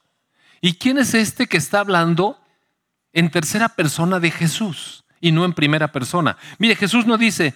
[0.61, 2.39] ¿Y quién es este que está hablando
[3.13, 6.37] en tercera persona de Jesús y no en primera persona?
[6.59, 7.55] Mire, Jesús no dice,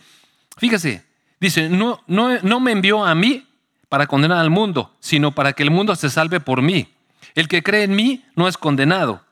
[0.57, 1.05] fíjese,
[1.39, 3.47] dice, no, no, me envió a mí
[3.89, 6.91] para condenar al mundo, sino para que el mundo se salve por mí.
[7.35, 9.23] El que cree en mí no es condenado,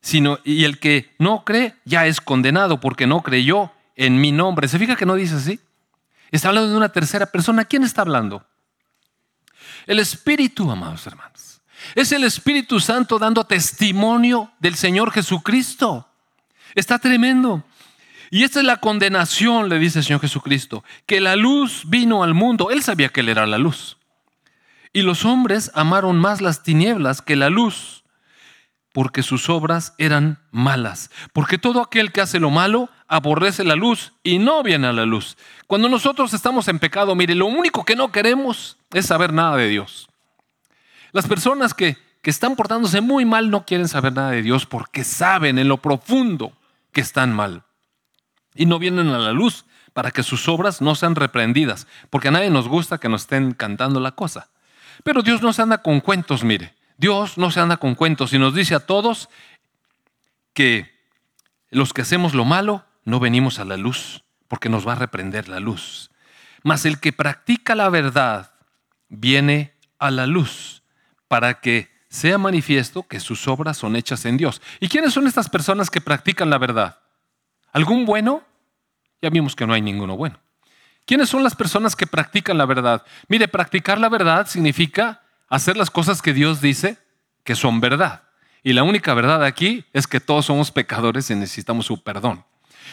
[0.00, 4.66] sino y el que no cree ya es condenado porque no creyó en mi nombre.
[4.66, 5.60] ¿Se fija que no dice así?
[6.30, 7.64] Está hablando de una tercera persona.
[7.64, 8.44] ¿Quién está hablando?
[9.88, 11.62] El Espíritu, amados hermanos.
[11.94, 16.06] Es el Espíritu Santo dando testimonio del Señor Jesucristo.
[16.74, 17.64] Está tremendo.
[18.30, 22.34] Y esta es la condenación, le dice el Señor Jesucristo, que la luz vino al
[22.34, 22.70] mundo.
[22.70, 23.96] Él sabía que Él era la luz.
[24.92, 27.97] Y los hombres amaron más las tinieblas que la luz
[28.98, 31.12] porque sus obras eran malas.
[31.32, 35.06] Porque todo aquel que hace lo malo aborrece la luz y no viene a la
[35.06, 35.36] luz.
[35.68, 39.68] Cuando nosotros estamos en pecado, mire, lo único que no queremos es saber nada de
[39.68, 40.08] Dios.
[41.12, 45.04] Las personas que, que están portándose muy mal no quieren saber nada de Dios porque
[45.04, 46.50] saben en lo profundo
[46.90, 47.62] que están mal.
[48.56, 52.32] Y no vienen a la luz para que sus obras no sean reprendidas, porque a
[52.32, 54.48] nadie nos gusta que nos estén cantando la cosa.
[55.04, 56.74] Pero Dios no se anda con cuentos, mire.
[56.98, 59.28] Dios no se anda con cuentos y nos dice a todos
[60.52, 60.92] que
[61.70, 65.48] los que hacemos lo malo no venimos a la luz porque nos va a reprender
[65.48, 66.10] la luz.
[66.64, 68.52] Mas el que practica la verdad
[69.08, 70.82] viene a la luz
[71.28, 74.60] para que sea manifiesto que sus obras son hechas en Dios.
[74.80, 76.98] ¿Y quiénes son estas personas que practican la verdad?
[77.72, 78.42] ¿Algún bueno?
[79.22, 80.40] Ya vimos que no hay ninguno bueno.
[81.04, 83.04] ¿Quiénes son las personas que practican la verdad?
[83.28, 86.98] Mire, practicar la verdad significa hacer las cosas que Dios dice
[87.44, 88.22] que son verdad.
[88.62, 92.44] Y la única verdad aquí es que todos somos pecadores y necesitamos su perdón.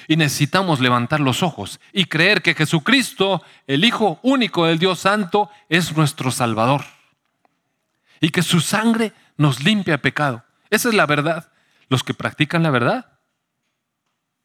[0.08, 5.50] Y necesitamos levantar los ojos y creer que Jesucristo, el Hijo único del Dios Santo,
[5.70, 6.84] es nuestro Salvador.
[8.22, 10.44] Y que su sangre nos limpia pecado.
[10.70, 11.52] Esa es la verdad.
[11.90, 13.20] Los que practican la verdad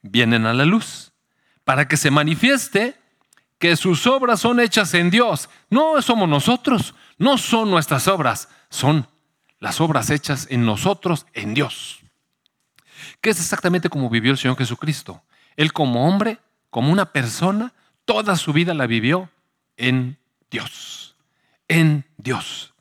[0.03, 1.13] vienen a la luz
[1.65, 3.00] para que se manifieste
[3.61, 5.51] que sus obras son hechas en Dios.
[5.69, 9.07] No somos nosotros, no son nuestras obras, son
[9.61, 12.01] las obras hechas en nosotros, en Dios.
[13.21, 15.23] ¿Qué es exactamente como vivió el Señor Jesucristo?
[15.57, 16.39] Él como hombre,
[16.71, 17.75] como una persona,
[18.07, 19.29] toda su vida la vivió
[19.77, 20.19] en
[20.51, 21.15] Dios.
[21.69, 22.73] En Dios.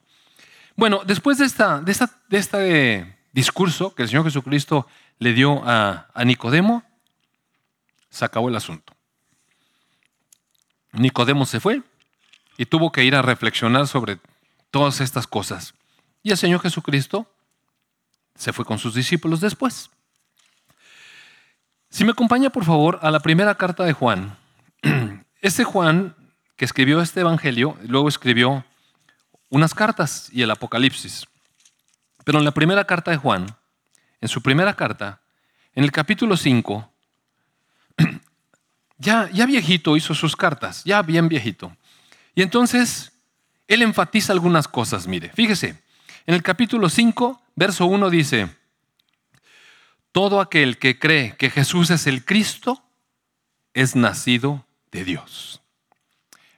[0.78, 1.94] Bueno, después de, esta, de,
[2.30, 4.88] de este discurso que el Señor Jesucristo
[5.18, 6.84] le dio a Nicodemo,
[8.10, 8.94] se acabó el asunto.
[10.94, 11.82] Nicodemo se fue
[12.58, 14.20] y tuvo que ir a reflexionar sobre
[14.72, 15.74] todas estas cosas.
[16.24, 17.32] Y el Señor Jesucristo
[18.36, 19.90] se fue con sus discípulos después.
[21.90, 24.38] Si me acompaña, por favor, a la primera carta de Juan,
[25.42, 26.16] Este Juan,
[26.58, 28.66] que escribió este Evangelio, luego escribió
[29.48, 31.28] unas cartas y el Apocalipsis.
[32.26, 33.46] Pero en la primera carta de Juan,
[34.20, 35.22] en su primera carta,
[35.74, 36.92] en el capítulo 5,
[39.00, 41.76] ya, ya viejito hizo sus cartas, ya bien viejito.
[42.36, 43.12] Y entonces
[43.68, 45.82] él enfatiza algunas cosas, mire, fíjese,
[46.28, 48.50] en el capítulo 5, verso 1 dice,
[50.12, 52.84] todo aquel que cree que Jesús es el Cristo
[53.74, 55.62] es nacido de Dios.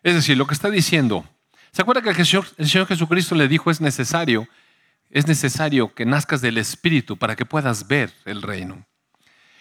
[0.04, 1.26] Es decir, lo que está diciendo,
[1.72, 2.26] ¿se acuerda que el
[2.68, 4.48] Señor Jesucristo le dijo es necesario,
[5.10, 8.86] es necesario que nazcas del Espíritu para que puedas ver el reino?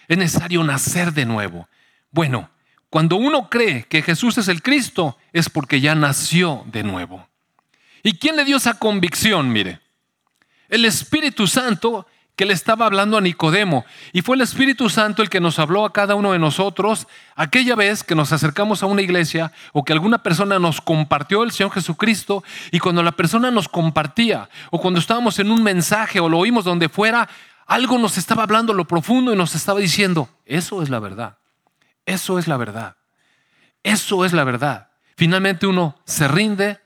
[0.08, 1.68] Es necesario nacer de nuevo.
[2.10, 2.50] Bueno,
[2.90, 7.26] cuando uno cree que Jesús es el Cristo, es porque ya nació de nuevo.
[8.02, 9.52] ¿Y quién le dio esa convicción?
[9.52, 9.80] Mire,
[10.68, 12.06] el Espíritu Santo
[12.40, 13.84] que le estaba hablando a Nicodemo.
[14.14, 17.74] Y fue el Espíritu Santo el que nos habló a cada uno de nosotros aquella
[17.74, 21.70] vez que nos acercamos a una iglesia o que alguna persona nos compartió el Señor
[21.72, 26.38] Jesucristo y cuando la persona nos compartía o cuando estábamos en un mensaje o lo
[26.38, 27.28] oímos donde fuera,
[27.66, 31.36] algo nos estaba hablando lo profundo y nos estaba diciendo, eso es la verdad,
[32.10, 32.96] eso es la verdad,
[33.82, 34.88] eso es la verdad.
[35.16, 36.80] Finalmente uno se rinde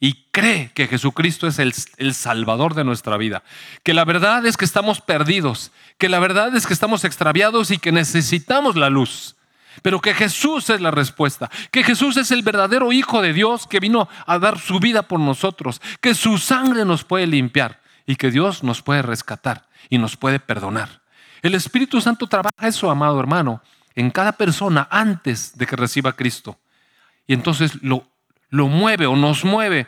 [0.00, 3.42] y cree que Jesucristo es el, Salvador de nuestra vida.
[3.82, 7.78] Que la verdad es que estamos perdidos, que la verdad es que estamos extraviados y
[7.78, 9.36] que necesitamos la luz.
[9.82, 13.80] Pero que Jesús es la respuesta, que Jesús es el verdadero Hijo de Dios que
[13.80, 18.30] vino a dar su vida por nosotros, que su sangre nos puede limpiar y que
[18.30, 21.00] Dios nos puede rescatar y nos puede perdonar.
[21.42, 23.62] El Espíritu Santo trabaja eso, amado hermano,
[23.98, 26.58] en cada persona antes de que reciba a Cristo.
[27.26, 28.06] Y entonces lo
[28.50, 29.86] lo mueve o nos mueve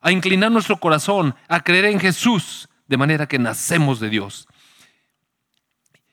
[0.00, 4.48] a inclinar nuestro corazón, a creer en Jesús, de manera que nacemos de Dios.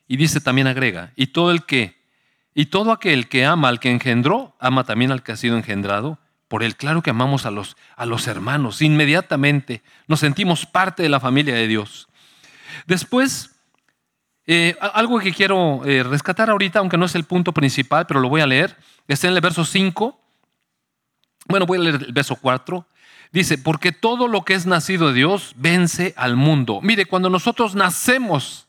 [0.07, 1.99] Y dice también agrega, y todo el que
[2.55, 6.19] y todo aquel que ama al que engendró, ama también al que ha sido engendrado.
[6.49, 8.81] Por él, claro que amamos a los, a los hermanos.
[8.81, 12.09] Inmediatamente nos sentimos parte de la familia de Dios.
[12.85, 13.58] Después,
[14.51, 18.29] eh, algo que quiero eh, rescatar ahorita, aunque no es el punto principal, pero lo
[18.29, 18.75] voy a leer,
[19.07, 20.19] está en el verso 5
[21.49, 22.85] bueno, voy a leer el verso 4.
[23.31, 26.79] Dice, porque todo lo que es nacido de Dios vence al mundo.
[26.81, 28.67] Mire, cuando nosotros nacemos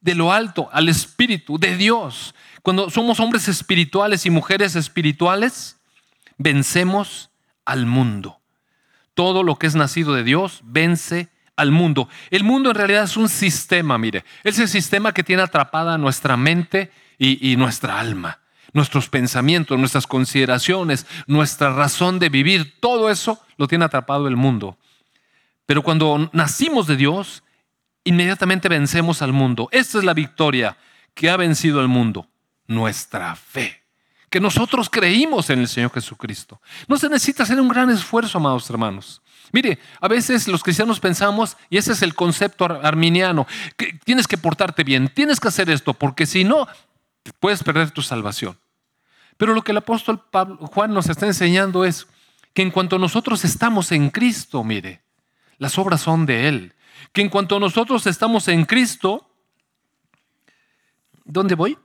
[0.00, 5.78] de lo alto al Espíritu de Dios, cuando somos hombres espirituales y mujeres espirituales,
[6.38, 7.30] vencemos
[7.66, 8.40] al mundo.
[9.14, 12.08] Todo lo que es nacido de Dios vence al mundo.
[12.30, 16.36] El mundo en realidad es un sistema, mire, es el sistema que tiene atrapada nuestra
[16.36, 18.40] mente y, nuestra alma
[18.72, 24.76] nuestros pensamientos, nuestras consideraciones, nuestra razón de vivir, todo eso lo tiene atrapado el mundo.
[25.64, 27.42] Pero cuando nacimos de Dios,
[28.04, 29.70] inmediatamente vencemos al mundo.
[29.72, 30.76] Esta es la victoria
[31.14, 32.28] que ha vencido al mundo,
[32.66, 33.82] nuestra fe.
[34.28, 36.60] Que nosotros creímos en el Señor Jesucristo.
[36.86, 39.22] No se necesita hacer un gran esfuerzo, amados hermanos.
[39.52, 44.38] Mire, a veces los cristianos pensamos, y ese es el concepto arminiano, que tienes que
[44.38, 46.66] portarte bien, tienes que hacer esto, porque si no,
[47.40, 48.58] puedes perder tu salvación.
[49.36, 50.22] Pero lo que el apóstol
[50.72, 52.06] Juan nos está enseñando es
[52.54, 55.02] que en cuanto nosotros estamos en Cristo, mire,
[55.58, 56.72] las obras son de Él.
[57.12, 59.30] Que en cuanto nosotros estamos en Cristo,
[61.24, 61.76] ¿dónde voy?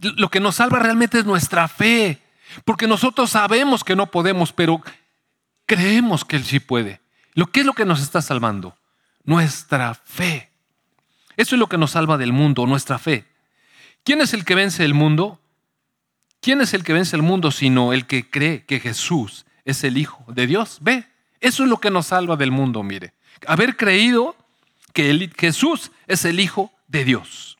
[0.00, 2.20] Lo que nos salva realmente es nuestra fe.
[2.64, 4.82] Porque nosotros sabemos que no podemos, pero
[5.66, 7.00] creemos que Él sí puede.
[7.34, 8.76] ¿Lo que es lo que nos está salvando?
[9.24, 10.50] Nuestra fe.
[11.36, 13.26] Eso es lo que nos salva del mundo, nuestra fe.
[14.04, 15.40] ¿Quién es el que vence el mundo?
[16.40, 19.96] ¿Quién es el que vence el mundo sino el que cree que Jesús es el
[19.96, 20.78] Hijo de Dios?
[20.82, 21.06] Ve,
[21.40, 23.14] eso es lo que nos salva del mundo, mire.
[23.46, 24.36] Haber creído
[24.92, 27.58] que Jesús es el Hijo de Dios.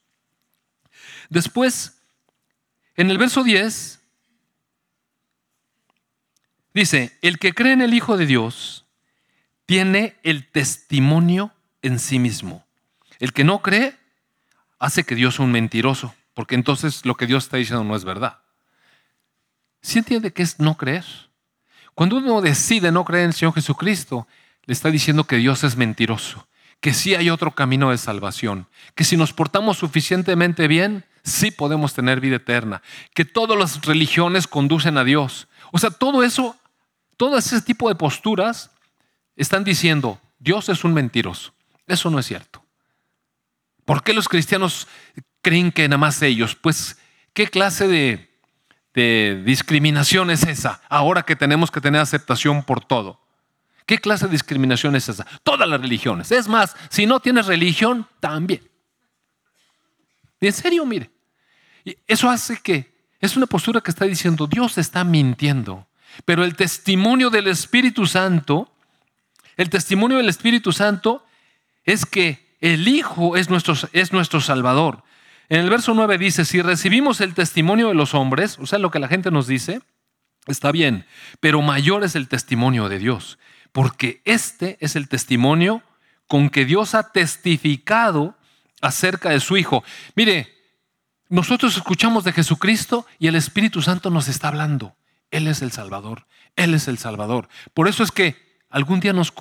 [1.30, 1.98] Después,
[2.96, 4.00] en el verso 10,
[6.74, 8.84] dice, el que cree en el Hijo de Dios
[9.66, 12.64] tiene el testimonio en sí mismo.
[13.18, 13.96] El que no cree
[14.78, 18.04] hace que Dios sea un mentiroso, porque entonces lo que Dios está diciendo no es
[18.04, 18.38] verdad.
[19.80, 21.04] ¿Sí entiende qué es no creer?
[21.94, 24.26] Cuando uno decide no creer en el Señor Jesucristo,
[24.66, 26.48] le está diciendo que Dios es mentiroso,
[26.80, 31.94] que sí hay otro camino de salvación, que si nos portamos suficientemente bien, sí podemos
[31.94, 32.82] tener vida eterna,
[33.14, 35.48] que todas las religiones conducen a Dios.
[35.70, 36.56] O sea, todo eso,
[37.16, 38.70] todo ese tipo de posturas
[39.36, 41.54] están diciendo, Dios es un mentiroso.
[41.86, 42.64] Eso no es cierto.
[43.84, 44.88] ¿Por qué los cristianos
[45.42, 46.54] creen que nada más ellos?
[46.54, 46.98] Pues,
[47.32, 47.88] ¿qué clase
[48.94, 50.80] de discriminación es esa?
[50.88, 53.24] Ahora que tenemos que tener aceptación por todo.
[53.86, 55.26] ¿Qué clase de discriminación es esa?
[55.42, 56.32] Todas las religiones.
[56.32, 58.62] Es más, si no tienes religión, también.
[60.40, 61.10] En serio, mire.
[62.06, 65.86] eso hace que es una postura que está diciendo, Dios está mintiendo.
[66.24, 68.72] Pero el testimonio del Espíritu Santo,
[69.56, 71.24] el testimonio del Espíritu Santo
[71.84, 75.02] es que el Hijo es nuestro, es nuestro Salvador.
[75.48, 78.90] En el verso 9 dice, si recibimos el testimonio de los hombres, o sea, lo
[78.90, 79.82] que la gente nos dice,
[80.46, 81.06] está bien,
[81.40, 83.38] pero mayor es el testimonio de Dios,
[83.72, 85.82] porque este es el testimonio
[86.26, 88.36] con que Dios ha testificado
[88.80, 89.84] acerca de su Hijo.
[90.14, 90.54] Mire,
[91.28, 94.96] nosotros escuchamos de Jesucristo y el Espíritu Santo nos está hablando.
[95.34, 97.48] Él es el Salvador, Él es el Salvador.
[97.74, 98.36] Por eso es que
[98.70, 99.32] algún día nos,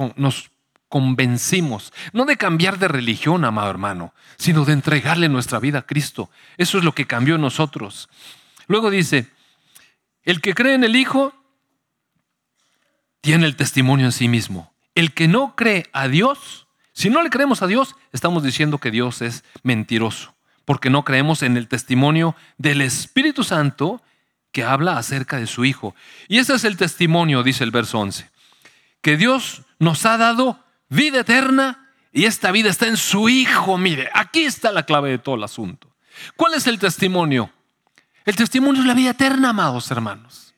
[0.90, 6.32] convencimos, no de cambiar de religión, amado hermano, sino de entregarle nuestra vida a Cristo.
[6.58, 8.10] Eso es lo que cambió en nosotros.
[8.66, 9.30] Luego dice,
[10.24, 11.32] el que cree en el Hijo
[13.22, 14.74] tiene el testimonio en sí mismo.
[14.96, 18.90] El que no cree a Dios, si no le creemos a Dios, estamos diciendo que
[18.90, 20.34] Dios es mentiroso,
[20.66, 24.02] porque no creemos en el testimonio del Espíritu Santo
[24.54, 25.96] que habla acerca de su Hijo.
[26.30, 28.30] Y ese es el testimonio, dice el verso 11,
[29.02, 33.78] que Dios nos ha dado vida eterna y esta vida está en su Hijo.
[33.78, 35.94] Mire, aquí está la clave de todo el asunto.
[36.38, 37.52] ¿Cuál es el testimonio?
[38.24, 40.54] El testimonio es la vida eterna, amados hermanos.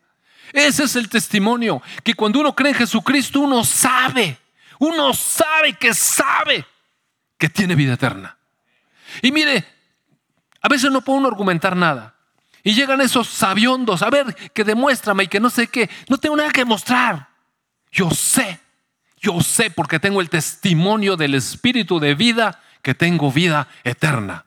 [0.51, 4.37] Ese es el testimonio, que cuando uno cree en Jesucristo, uno sabe,
[4.79, 6.65] uno sabe que sabe
[7.37, 8.37] que tiene vida eterna.
[9.21, 9.65] Y mire,
[10.61, 12.14] a veces no puede uno argumentar nada.
[12.65, 15.89] Y llegan esos sabiondos, a ver, que demuéstrame y que no sé qué.
[16.09, 17.29] No tengo nada que mostrar.
[17.89, 18.59] Yo sé
[19.25, 24.45] yo sé porque tengo el testimonio del Espíritu de vida que tengo vida eterna.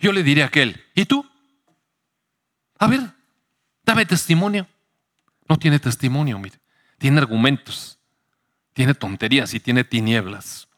[0.00, 1.28] Yo le diré a aquel, ¿y tú?
[2.78, 3.00] A ver,
[3.84, 4.66] dame testimonio.
[5.46, 6.58] No tiene testimonio, mire.
[6.96, 7.98] Tiene argumentos,
[8.72, 10.68] tiene tonterías y tiene tinieblas.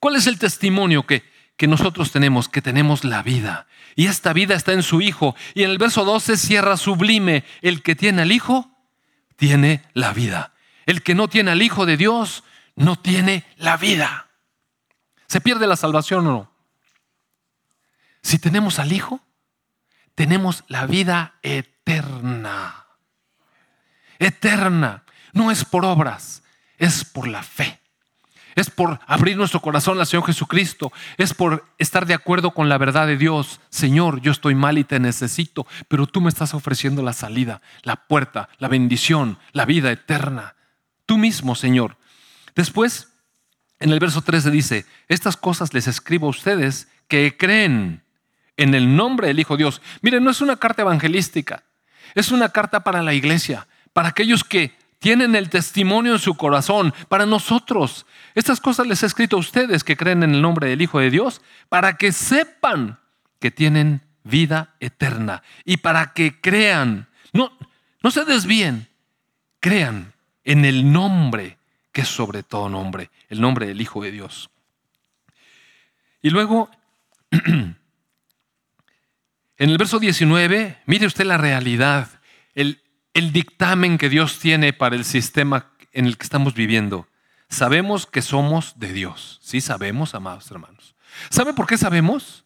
[0.00, 1.22] ¿Cuál es el testimonio que,
[1.56, 2.48] que nosotros tenemos?
[2.48, 3.66] Que tenemos la vida.
[3.96, 5.36] Y esta vida está en su Hijo.
[5.54, 8.70] Y en el verso 12 cierra sublime, el que tiene al Hijo,
[9.36, 10.52] tiene la vida.
[10.86, 12.44] El que no tiene al Hijo de Dios
[12.76, 14.28] no tiene la vida.
[15.28, 16.52] ¿Se pierde la salvación o no?
[18.22, 19.20] Si tenemos al Hijo,
[20.14, 22.86] tenemos la vida eterna.
[24.18, 25.04] Eterna.
[25.32, 26.42] No es por obras,
[26.78, 27.80] es por la fe.
[28.54, 30.92] Es por abrir nuestro corazón al Señor Jesucristo.
[31.16, 33.60] Es por estar de acuerdo con la verdad de Dios.
[33.70, 37.96] Señor, yo estoy mal y te necesito, pero tú me estás ofreciendo la salida, la
[37.96, 40.54] puerta, la bendición, la vida eterna
[41.06, 41.96] tú mismo, Señor.
[42.54, 43.08] Después,
[43.80, 48.02] en el verso 13 dice, estas cosas les escribo a ustedes que creen
[48.56, 49.82] en el nombre del Hijo Dios.
[50.02, 51.64] Miren, no es una carta evangelística,
[52.14, 56.94] es una carta para la iglesia, para aquellos que tienen el testimonio en su corazón,
[57.10, 58.06] para nosotros.
[58.34, 61.10] Estas cosas les he escrito a ustedes que creen en el nombre del Hijo de
[61.10, 62.98] Dios, para que sepan
[63.38, 67.06] que tienen vida eterna y para que crean.
[67.34, 67.52] No,
[68.02, 68.88] no se desvíen,
[69.60, 71.58] crean en el nombre
[71.92, 74.48] que es sobre todo nombre, el nombre del Hijo de Dios.
[76.22, 76.70] Y luego,
[77.30, 77.76] en
[79.58, 82.08] el verso 19, mire usted la realidad,
[82.54, 82.80] el,
[83.14, 87.08] el dictamen que Dios tiene para el sistema en el que estamos viviendo.
[87.48, 89.38] Sabemos que somos de Dios.
[89.42, 90.96] Sí sabemos, amados hermanos.
[91.30, 92.44] ¿Sabe por qué sabemos?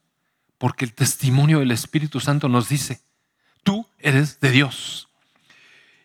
[0.59, 3.01] Porque el testimonio del Espíritu Santo nos dice,
[3.63, 5.09] tú eres de Dios.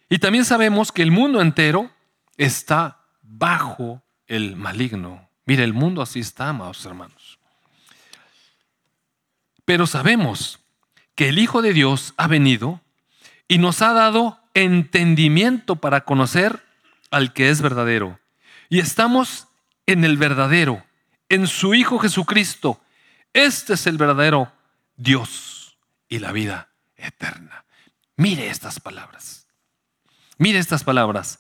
[0.10, 1.92] Y también sabemos que el mundo entero
[2.38, 5.28] está bajo el maligno.
[5.46, 7.40] Mire, el mundo así está, amados hermanos.
[9.66, 10.60] Pero sabemos
[11.16, 12.82] que el Hijo de Dios ha venido
[13.48, 16.64] y nos ha dado entendimiento para conocer
[17.12, 18.20] al que es verdadero.
[18.70, 19.48] Y estamos
[19.86, 20.84] en el verdadero,
[21.30, 22.82] en su Hijo Jesucristo.
[23.34, 24.52] Este es el verdadero
[24.96, 25.78] Dios
[26.08, 27.66] y la vida eterna.
[28.16, 29.48] Mire estas palabras.
[30.38, 31.40] Mire estas palabras.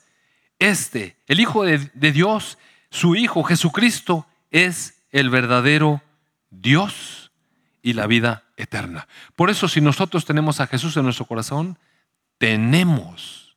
[0.59, 2.57] Este, el Hijo de, Dios,
[2.89, 6.01] su Hijo Jesucristo, es el verdadero
[6.49, 7.31] Dios
[7.81, 9.07] y la vida eterna.
[9.35, 11.77] Por eso si nosotros tenemos a Jesús en nuestro corazón,
[12.37, 13.55] tenemos,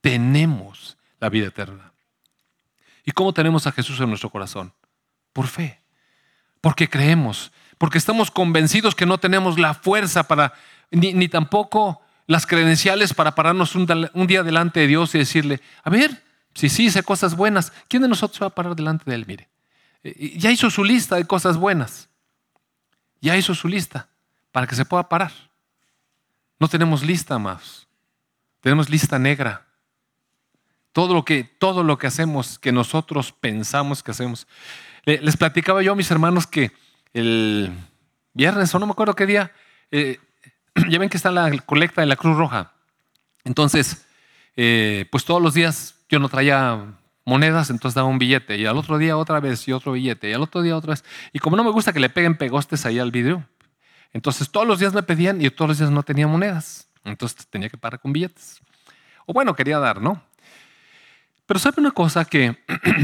[0.00, 1.92] tenemos la vida eterna.
[3.04, 4.72] ¿Y cómo tenemos a Jesús en nuestro corazón?
[5.32, 5.80] Por fe,
[6.60, 10.52] porque creemos, porque estamos convencidos que no tenemos la fuerza para,
[10.90, 13.86] ni, tampoco las credenciales para pararnos un,
[14.26, 16.22] día delante de Dios y decirle, a ver,
[16.54, 19.24] si sí hice cosas buenas, ¿quién de nosotros va a parar delante de Él?
[19.26, 19.48] Mire,
[20.02, 22.08] eh, ya hizo su lista de cosas buenas.
[23.20, 24.08] Ya hizo su lista
[24.52, 25.32] para que se pueda parar.
[26.58, 27.86] No tenemos lista más.
[28.60, 29.66] Tenemos lista negra.
[30.92, 34.46] Todo lo que, todo lo que hacemos, que nosotros pensamos que hacemos.
[35.04, 36.72] Les platicaba yo a mis hermanos que
[37.14, 37.72] el
[38.32, 39.52] viernes, o no me acuerdo qué día,
[39.90, 40.18] eh,
[40.88, 42.72] ya ven que está la colecta de la Cruz Roja.
[43.44, 44.04] Entonces,
[44.56, 48.76] eh, pues todos los días yo no traía monedas, entonces daba un billete, y al
[48.76, 51.04] otro día otra vez, y otro billete, y al otro día otra vez.
[51.32, 53.46] Y como no me gusta que le peguen pegostes ahí al vidrio,
[54.12, 56.89] entonces todos los días me pedían y todos los días no tenía monedas.
[57.04, 58.60] Entonces tenía que parar con billetes.
[59.26, 60.22] O bueno, quería dar, ¿no?
[61.46, 62.58] Pero sabe una cosa que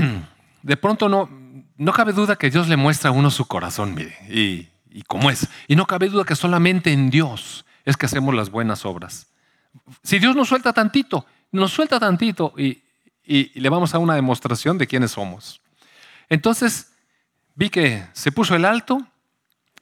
[0.63, 1.29] de pronto no,
[1.77, 5.31] no cabe duda que Dios le muestra a uno su corazón, mire, y, y cómo
[5.31, 5.49] es.
[5.69, 9.29] Y no cabe duda que solamente en Dios es que hacemos las buenas obras.
[10.03, 12.83] Si Dios nos suelta tantito, nos suelta tantito y,
[13.25, 15.61] y, le vamos a una demostración de quiénes somos.
[16.29, 16.93] Entonces
[17.55, 19.07] vi que se puso el alto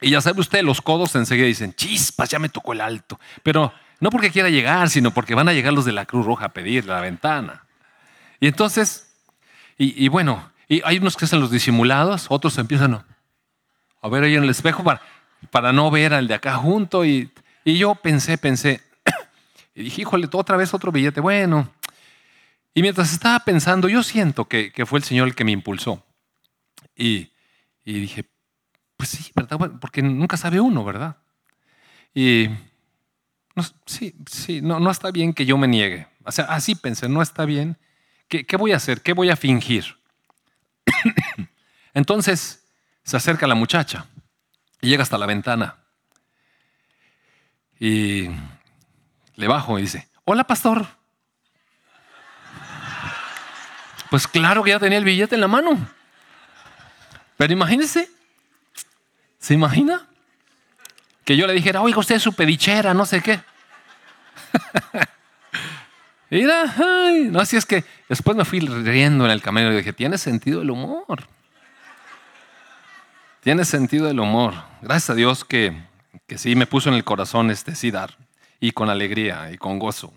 [0.00, 3.18] y ya sabe usted, los codos enseguida dicen, chispas, ya me tocó el alto.
[3.42, 6.47] Pero no porque quiera llegar, sino porque van a llegar los de la Cruz Roja
[6.47, 7.64] a pedir la ventana.
[8.40, 9.14] Y entonces,
[9.78, 10.51] y, bueno,
[10.84, 13.05] hay unos que hacen los disimulados, otros empiezan
[14.03, 15.01] a ver ahí en el espejo para,
[15.51, 17.05] para no ver al de acá junto.
[17.05, 17.30] Y,
[17.64, 18.82] yo pensé, pensé,
[19.74, 21.20] y dije, híjole, otra vez otro billete.
[21.20, 21.70] Bueno,
[22.74, 26.05] y mientras estaba pensando, yo siento que, fue el Señor el que me impulsó.
[26.97, 27.30] Y,
[27.84, 28.24] dije,
[28.97, 29.32] pues sí,
[29.80, 31.16] porque nunca sabe uno, ¿verdad?
[32.14, 32.49] Y
[33.86, 36.07] sí, sí, no, no está bien que yo me niegue.
[36.24, 37.76] O sea, así pensé, no está bien.
[38.28, 39.02] ¿Qué, qué voy a hacer?
[39.02, 39.96] ¿Qué voy a fingir?
[41.94, 42.64] Entonces
[43.02, 44.07] se acerca la muchacha
[44.80, 45.76] y llega hasta la ventana.
[47.78, 48.28] Y
[49.36, 50.86] le bajo y dice, hola pastor.
[54.11, 55.88] Pues claro que ya tenía el billete en la mano.
[57.36, 58.09] Pero imagínese,
[59.38, 60.09] ¿se imagina?
[61.24, 63.40] Que yo le dijera, oiga, usted es su pedichera, no sé qué.
[66.30, 66.74] Mira,
[67.30, 70.62] no, así es que después me fui riendo en el camino y dije, tiene sentido
[70.62, 71.26] el humor.
[73.40, 74.54] Tiene sentido el humor.
[74.80, 75.76] Gracias a Dios que,
[76.26, 78.16] que sí me puso en el corazón este sí dar.
[78.58, 80.12] Y con alegría y con gozo.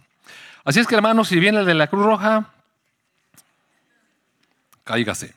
[0.64, 2.54] Así es que hermanos, si viene el de la Cruz Roja,
[4.84, 5.34] cáigase.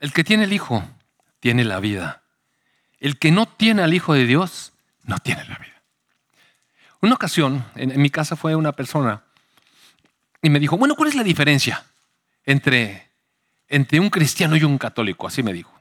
[0.00, 0.82] El que tiene el Hijo
[1.40, 2.22] tiene la vida.
[3.00, 4.72] El que no tiene al Hijo de Dios
[5.04, 5.82] no tiene la vida.
[7.00, 9.22] Una ocasión, en, mi casa fue una persona
[10.42, 11.84] y me dijo, bueno, ¿cuál es la diferencia
[12.44, 13.10] entre,
[13.68, 15.26] entre un cristiano y un católico?
[15.26, 15.72] Así me dijo.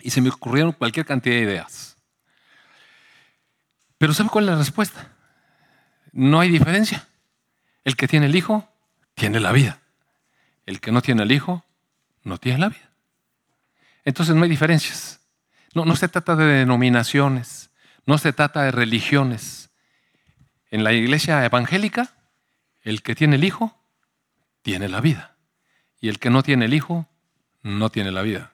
[0.00, 1.96] Y se me ocurrieron cualquier cantidad de ideas.
[3.96, 5.12] Pero ¿sabe cuál es la respuesta?
[6.12, 7.08] No hay diferencia.
[7.84, 8.68] El que tiene el Hijo
[9.14, 9.80] tiene la vida.
[10.66, 11.64] El que no tiene el Hijo,
[12.22, 12.90] no tiene la vida.
[14.04, 15.20] Entonces no hay diferencias.
[15.74, 17.70] No, se trata de denominaciones,
[18.06, 19.70] no se trata de religiones.
[20.70, 22.14] En la iglesia evangélica,
[22.82, 23.76] el que tiene el Hijo,
[24.62, 25.36] tiene la vida.
[26.00, 27.08] Y el que no tiene el Hijo,
[27.62, 28.52] no tiene la vida.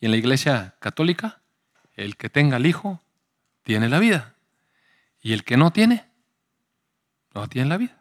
[0.00, 1.40] Y en la iglesia católica,
[1.94, 3.00] el que tenga el Hijo,
[3.62, 4.34] tiene la vida.
[5.20, 6.04] Y el que no tiene,
[7.34, 7.96] no tiene la vida.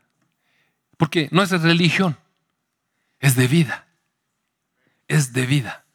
[0.97, 2.17] Porque no es de religión,
[3.19, 3.87] es de vida.
[5.07, 5.85] Es de vida.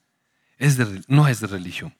[0.59, 1.95] Es de, no es de religión.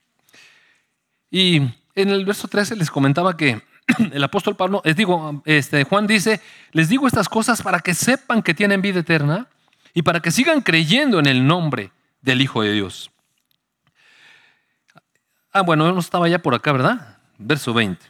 [1.29, 1.57] Y
[1.95, 3.61] en el verso 13 les comentaba que
[4.11, 8.41] el apóstol Pablo, les digo, este, Juan dice, les digo estas cosas para que sepan
[8.41, 9.47] que tienen vida eterna
[9.93, 13.11] y para que sigan creyendo en el nombre del Hijo de Dios.
[15.51, 17.17] Ah, bueno, no estaba ya por acá, ¿verdad?
[17.37, 18.05] Verso 20.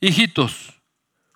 [0.00, 0.74] Hijitos,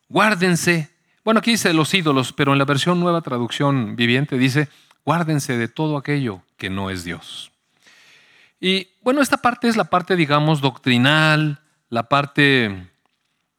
[0.08, 0.90] guárdense
[1.22, 4.68] bueno, aquí dice los ídolos, pero en la versión nueva traducción viviente dice,
[5.04, 7.52] guárdense de todo aquello que no es Dios.
[8.60, 12.88] Y bueno, esta parte es la parte, digamos, doctrinal, la parte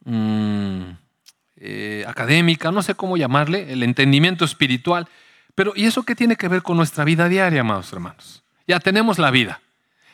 [0.06, 0.84] mm,
[1.58, 5.08] eh, académica, no sé cómo llamarle, el entendimiento espiritual.
[5.56, 8.44] Pero ¿y eso qué tiene que ver con nuestra vida diaria, amados hermanos?
[8.68, 9.62] Ya tenemos la vida,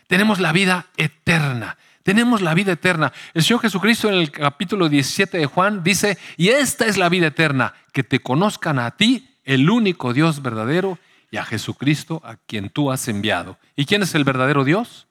[0.07, 1.77] tenemos la vida eterna.
[2.07, 3.11] Tenemos la vida eterna.
[3.33, 7.27] El Señor Jesucristo en el capítulo 17 de Juan dice, y esta es la vida
[7.27, 10.99] eterna, que te conozcan a ti, el único Dios verdadero,
[11.37, 13.57] a Jesucristo a quien tú has enviado.
[13.75, 15.07] ¿Y quién es el verdadero Dios?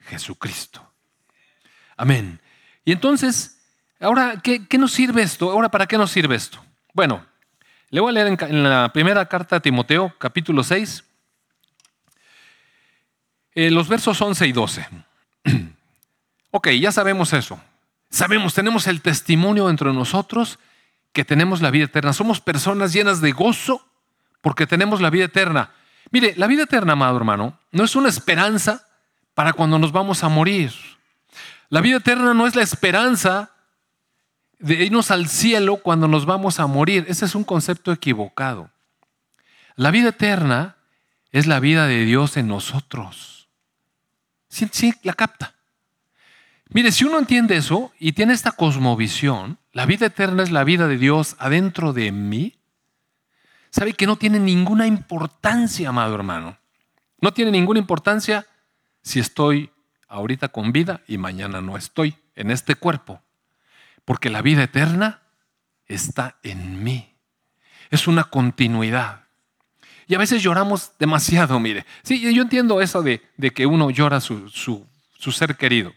[0.00, 0.86] Jesucristo.
[1.96, 2.40] Amén.
[2.84, 3.58] Y entonces,
[4.00, 5.50] ahora, ¿qué, nos sirve esto?
[5.50, 6.64] Ahora, ¿para qué nos sirve esto?
[6.92, 7.24] Bueno,
[7.90, 11.04] le voy a leer en, la primera carta a Timoteo, capítulo 6,
[13.54, 14.88] eh, los versos 11 y 12.
[16.54, 17.58] Ok, ya sabemos eso.
[18.10, 20.58] Sabemos, tenemos el testimonio entre nosotros
[21.14, 22.12] que tenemos la vida eterna.
[22.12, 23.86] Somos personas llenas de gozo
[24.42, 25.70] porque tenemos la vida eterna.
[26.10, 28.86] Mire, la vida eterna, amado hermano, no es una esperanza
[29.32, 30.72] para cuando nos vamos a morir.
[31.70, 33.50] La vida eterna no es la esperanza
[34.58, 37.06] de irnos al cielo cuando nos vamos a morir.
[37.08, 38.70] Ese es un concepto equivocado.
[39.76, 40.76] La vida eterna
[41.30, 43.48] es la vida de Dios en nosotros.
[44.48, 45.54] Sí, sí, la capta.
[46.68, 50.88] Mire, si uno entiende eso y tiene esta cosmovisión, la vida eterna es la vida
[50.88, 52.54] de Dios adentro de mí,
[53.72, 56.58] sabe que no tiene ninguna importancia, amado hermano.
[57.20, 58.46] No tiene ninguna importancia
[59.02, 59.70] si estoy
[60.08, 63.22] ahorita con vida y mañana no estoy en este cuerpo.
[64.04, 65.22] Porque la vida eterna
[65.86, 67.14] está en mí.
[67.90, 69.24] Es una continuidad.
[70.06, 71.86] Y a veces lloramos demasiado, mire.
[72.02, 73.22] Sí, yo entiendo eso de,
[73.54, 75.94] que uno llora su, su ser querido.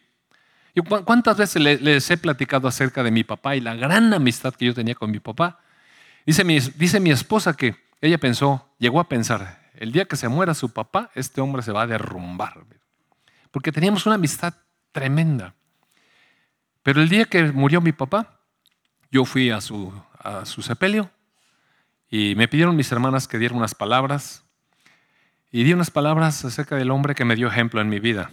[1.06, 4.74] ¿Cuántas veces les he platicado acerca de mi papá y la gran amistad que yo
[4.74, 5.60] tenía con mi papá?
[6.26, 10.28] Dice mi, dice mi esposa que ella pensó, llegó a pensar, el día que se
[10.28, 12.66] muera su papá, este hombre se va a derrumbar.
[13.52, 14.54] Porque teníamos una amistad
[14.92, 15.54] tremenda.
[16.84, 18.40] Pero el día que murió mi papá,
[19.12, 21.10] yo fui a su, a su sepelio
[22.10, 24.44] y me pidieron mis hermanas que diera unas palabras.
[25.52, 28.30] Y di unas palabras acerca del hombre que me dio ejemplo en mi vida.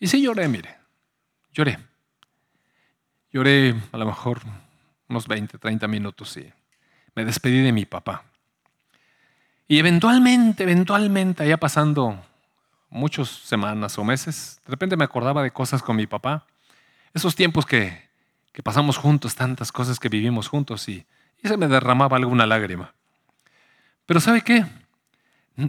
[0.00, 0.76] Y sí lloré, mire.
[1.52, 1.78] Lloré.
[3.30, 4.40] Lloré a lo mejor
[5.08, 6.50] unos 20, 30 minutos y
[7.18, 8.22] me despedí de mi papá.
[9.66, 12.24] Y eventualmente, eventualmente, allá pasando
[12.90, 16.46] muchas semanas o meses, de repente me acordaba de cosas con mi papá.
[17.12, 18.08] Esos tiempos que,
[18.52, 21.04] que pasamos juntos, tantas cosas que vivimos juntos y,
[21.42, 22.94] y se me derramaba alguna lágrima.
[24.06, 24.64] Pero ¿sabe qué?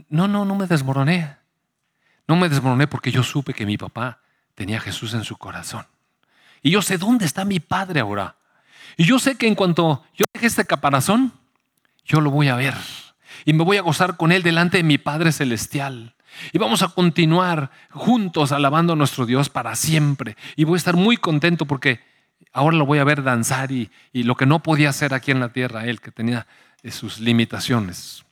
[0.07, 1.35] No, no, no me desmoroné.
[2.27, 4.21] No me desmoroné porque yo supe que mi papá
[4.53, 5.87] tenía Jesús en su corazón.
[6.61, 8.35] Y yo sé dónde está mi Padre ahora.
[8.97, 11.38] Y yo sé que en cuanto yo deje este caparazón,
[12.05, 12.75] yo lo voy a ver.
[13.45, 16.15] Y me voy a gozar con Él delante de mi Padre Celestial.
[16.53, 20.35] Y vamos a continuar juntos alabando a nuestro Dios para siempre.
[20.55, 22.01] Y voy a estar muy contento porque
[22.53, 25.49] ahora lo voy a ver danzar y, lo que no podía hacer aquí en la
[25.49, 26.47] tierra, Él que tenía
[26.89, 28.25] sus limitaciones.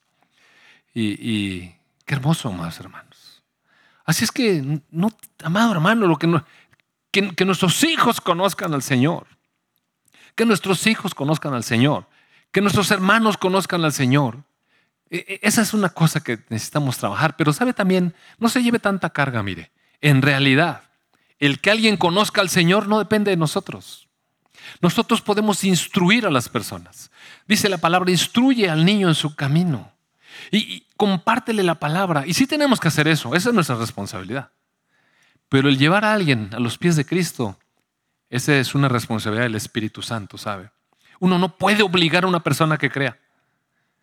[0.93, 1.69] Y,
[2.05, 3.07] qué hermoso, más hermano.
[4.05, 5.11] Así es que, no,
[5.43, 6.41] amado hermano, lo que,
[7.11, 9.27] que, nuestros hijos conozcan al Señor.
[10.33, 12.07] Que nuestros hijos conozcan al Señor.
[12.57, 14.43] Que nuestros hermanos conozcan al Señor.
[15.11, 17.37] E, e, esa es una cosa que necesitamos trabajar.
[17.37, 19.69] Pero sabe también, no se lleve tanta carga, mire.
[20.01, 20.81] En realidad,
[21.37, 24.07] el que alguien conozca al Señor no depende de nosotros.
[24.81, 27.11] Nosotros podemos instruir a las personas.
[27.47, 29.91] Dice la palabra, instruye al niño en su camino.
[30.51, 32.25] Y, compártele la palabra.
[32.25, 34.49] Y sí tenemos que hacer eso, esa es nuestra responsabilidad.
[35.47, 37.59] Pero el llevar a alguien a los pies de Cristo,
[38.31, 40.71] esa es una responsabilidad del Espíritu Santo, ¿sabe?
[41.19, 43.17] Uno no puede obligar a una persona que crea.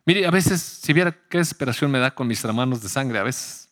[0.06, 3.22] Mire, a veces, si viera qué desesperación me da con mis hermanos de sangre, a
[3.22, 3.70] veces,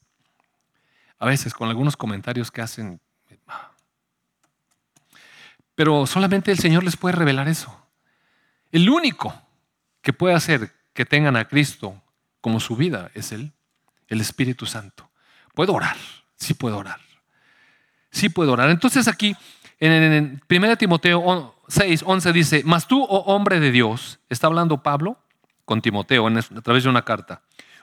[1.19, 3.01] a veces con algunos comentarios que hacen.
[5.75, 7.77] Pero solamente el Señor les puede revelar eso.
[8.71, 9.35] El único
[10.01, 12.01] que puede hacer que tengan a Cristo
[12.41, 13.53] como su vida es Él,
[14.09, 15.11] el Espíritu Santo.
[15.55, 15.97] Puedo orar,
[16.37, 17.01] sí puedo orar.
[18.11, 18.71] Sí puedo orar.
[18.71, 19.35] Entonces aquí,
[19.81, 25.19] en, 1 Timoteo 6, 11 dice, mas tú, oh hombre de Dios, está hablando Pablo
[25.65, 27.43] con Timoteo a través de una carta,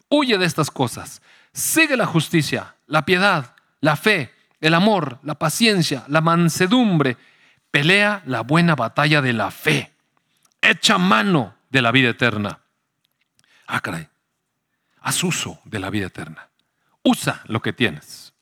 [0.10, 1.22] huye de estas cosas,
[1.54, 7.18] sigue la justicia, la piedad, la fe, el amor, la paciencia, la mansedumbre,
[7.72, 9.94] pelea la buena batalla de la fe,
[10.62, 12.60] echa mano de la vida eterna.
[13.68, 14.10] Ah, caray
[15.02, 16.50] haz uso de la vida eterna.
[17.04, 18.34] Usa lo que tienes.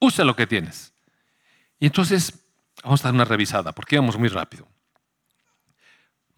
[0.00, 0.92] Usa lo que tienes.
[1.78, 2.44] Y entonces,
[2.82, 4.66] vamos a dar una revisada, porque vamos muy rápido.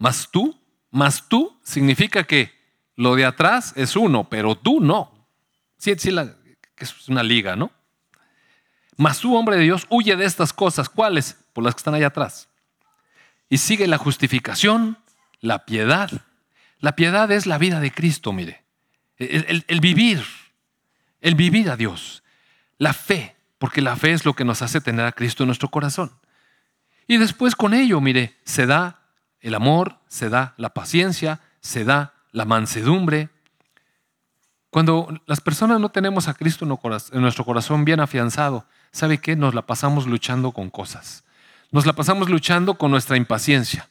[0.01, 2.51] Más tú, más tú significa que
[2.95, 5.27] lo de atrás es uno, pero tú no.
[5.77, 6.13] Sí, sí,
[6.77, 7.71] es una liga, ¿no?
[8.97, 10.89] Más tú, hombre de Dios, huye de estas cosas.
[10.89, 11.37] ¿Cuáles?
[11.53, 12.49] Por las que están allá atrás.
[13.49, 14.97] Y sigue la justificación,
[15.39, 16.09] la piedad.
[16.79, 18.61] La piedad es la vida de Cristo, mire
[19.27, 20.23] el, vivir,
[21.21, 22.23] el vivir a Dios,
[22.77, 25.69] la fe, porque la fe es lo que nos hace tener a Cristo en nuestro
[25.69, 26.11] corazón.
[27.07, 29.00] Y después con ello, mire, se da
[29.41, 33.29] el amor, se da la paciencia, se da la mansedumbre.
[34.69, 39.35] Cuando las personas no tenemos a Cristo en nuestro corazón bien afianzado, ¿sabe qué?
[39.35, 41.23] Nos la pasamos luchando con cosas.
[41.71, 43.89] Nos la pasamos luchando con nuestra impaciencia.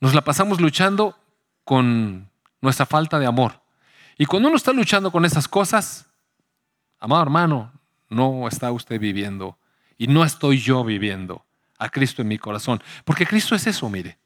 [0.00, 1.16] Nos la pasamos luchando
[1.64, 2.28] con
[2.60, 3.60] nuestra falta de amor.
[4.18, 6.06] Y cuando uno está luchando con esas cosas,
[6.98, 7.72] amado hermano,
[8.08, 9.58] no está usted viviendo
[9.98, 11.44] y no estoy yo viviendo
[11.78, 12.82] a Cristo en mi corazón.
[13.04, 14.18] Porque Cristo es eso, mire.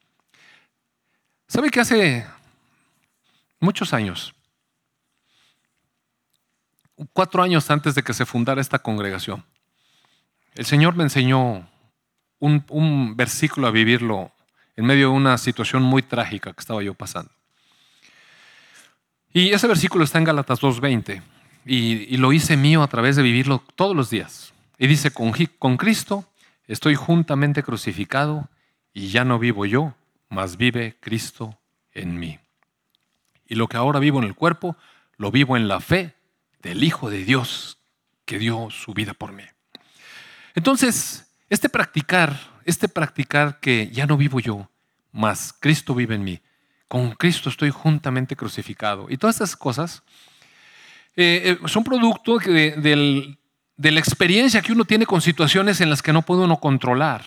[1.51, 2.24] ¿Sabe que hace
[3.59, 4.32] muchos años,
[7.12, 9.44] cuatro años antes de que se fundara esta congregación,
[10.55, 11.68] el Señor me enseñó
[12.38, 14.30] un, versículo a vivirlo
[14.76, 17.32] en medio de una situación muy trágica que estaba yo pasando.
[19.32, 21.20] Y ese versículo está en Gálatas 2.20
[21.66, 24.53] y, lo hice mío a través de vivirlo todos los días.
[24.78, 26.24] Y dice, con Cristo
[26.68, 28.48] estoy juntamente crucificado
[28.94, 29.96] y ya no vivo yo,
[30.31, 31.59] mas vive Cristo
[31.93, 32.39] en mí.
[33.47, 34.76] Y lo que ahora vivo en el cuerpo,
[35.16, 36.14] lo vivo en la fe
[36.62, 37.78] del Hijo de Dios
[38.24, 39.43] que dio su vida por mí.
[40.55, 44.70] Entonces, este practicar, este practicar que ya no vivo yo,
[45.11, 46.41] mas Cristo vive en mí,
[46.87, 49.07] con Cristo estoy juntamente crucificado.
[49.11, 50.03] Y todas estas cosas
[51.16, 53.37] eh, eh, son producto de,
[53.76, 57.24] de la experiencia que uno tiene con situaciones en las que no puede uno controlar.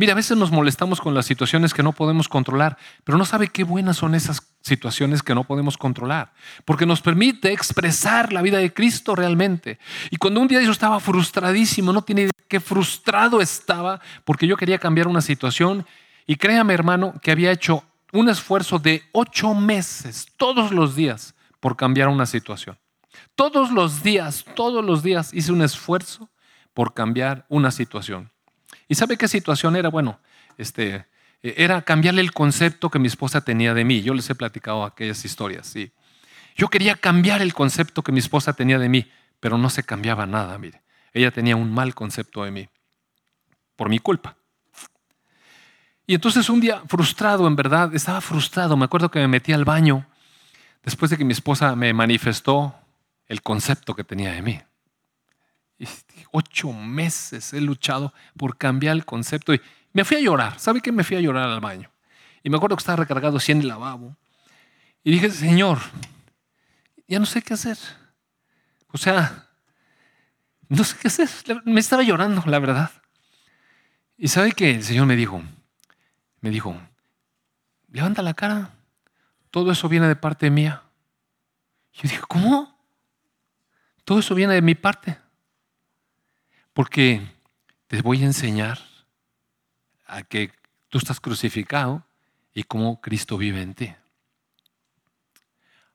[0.00, 3.48] Mira, a veces nos molestamos con las situaciones que no podemos controlar, pero no sabe
[3.48, 6.32] qué buenas son esas situaciones que no podemos controlar,
[6.64, 9.80] porque nos permite expresar la vida de Cristo realmente.
[10.12, 14.56] Y cuando un día yo estaba frustradísimo, no tiene idea qué frustrado estaba, porque yo
[14.56, 15.84] quería cambiar una situación,
[16.28, 17.82] y créame hermano, que había hecho
[18.12, 22.78] un esfuerzo de ocho meses, todos los días, por cambiar una situación.
[23.34, 26.30] Todos los días, todos los días hice un esfuerzo
[26.72, 28.30] por cambiar una situación.
[28.88, 29.90] ¿Y sabe qué situación era?
[29.90, 30.18] Bueno,
[30.56, 31.06] este,
[31.42, 34.02] eh, era cambiarle el concepto que mi esposa tenía de mí.
[34.02, 35.92] Yo les he platicado aquellas historias, sí.
[36.56, 40.26] Yo quería cambiar el concepto que mi esposa tenía de mí, pero no se cambiaba
[40.26, 40.82] nada, mire.
[41.12, 42.68] Ella tenía un mal concepto de mí,
[43.76, 44.36] por mi culpa.
[46.06, 48.76] Y entonces un día, frustrado, en verdad, estaba frustrado.
[48.76, 50.06] Me acuerdo que me metí al baño
[50.82, 52.74] después de que mi esposa me manifestó
[53.26, 54.60] el concepto que tenía de mí.
[55.78, 55.86] Y
[56.32, 59.60] ocho meses he luchado por cambiar el concepto y
[59.92, 60.58] me fui a llorar.
[60.58, 60.92] ¿Sabe qué?
[60.92, 61.90] Me fui a llorar al baño.
[62.42, 64.16] Y me acuerdo que estaba recargado así en el lavabo.
[65.04, 65.78] Y dije, Señor,
[67.06, 67.78] ya no sé qué hacer.
[68.92, 69.48] O sea,
[70.68, 71.28] no sé qué hacer.
[71.64, 72.90] Me estaba llorando, la verdad.
[74.16, 75.42] Y sabe que el Señor me dijo,
[76.40, 76.76] me dijo,
[77.90, 78.70] levanta la cara.
[79.50, 80.82] Todo eso viene de parte mía.
[81.92, 82.76] Yo dije, ¿cómo?
[84.04, 85.18] Todo eso viene de mi parte.
[86.78, 87.20] Porque
[87.88, 88.78] te voy a enseñar
[90.06, 90.52] a que
[90.88, 92.06] tú estás crucificado
[92.54, 93.92] y cómo Cristo vive en ti.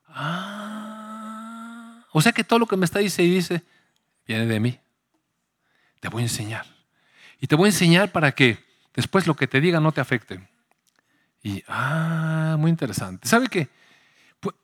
[0.08, 3.62] Ah, o sea que todo lo que me está dice y dice
[4.26, 4.78] viene de mí.
[6.00, 6.66] Te voy a enseñar.
[7.40, 8.62] Y te voy a enseñar para que
[8.92, 10.46] después lo que te diga no te afecte.
[11.42, 13.26] Y, ah, muy interesante.
[13.26, 13.70] ¿Sabe qué?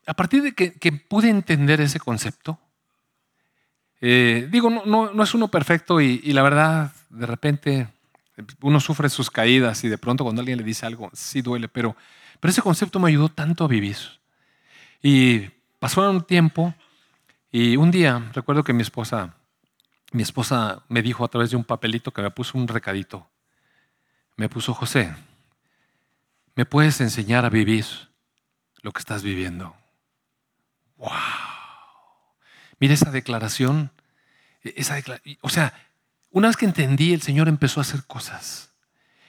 [0.06, 2.60] A partir de que, que pude entender ese concepto,
[4.00, 7.88] eh, digo, no, no, es uno perfecto y, la verdad, de repente
[8.62, 11.94] uno sufre sus caídas y de pronto cuando alguien le dice algo, sí duele, pero,
[12.40, 13.96] pero ese concepto me ayudó tanto a vivir.
[15.02, 15.40] Y
[15.78, 16.74] pasó un tiempo
[17.52, 19.34] y un día recuerdo que mi esposa,
[20.12, 23.28] mi esposa me dijo a través de un papelito que me puso un recadito.
[24.36, 25.14] Me puso, José,
[26.54, 27.84] ¿me puedes enseñar a vivir
[28.80, 29.76] lo que estás viviendo?
[30.96, 31.49] ¡Wow!
[32.80, 33.92] Mira esa declaración.
[34.62, 34.98] Esa
[35.42, 35.72] o sea,
[36.30, 38.70] una vez que entendí, el Señor empezó a hacer cosas.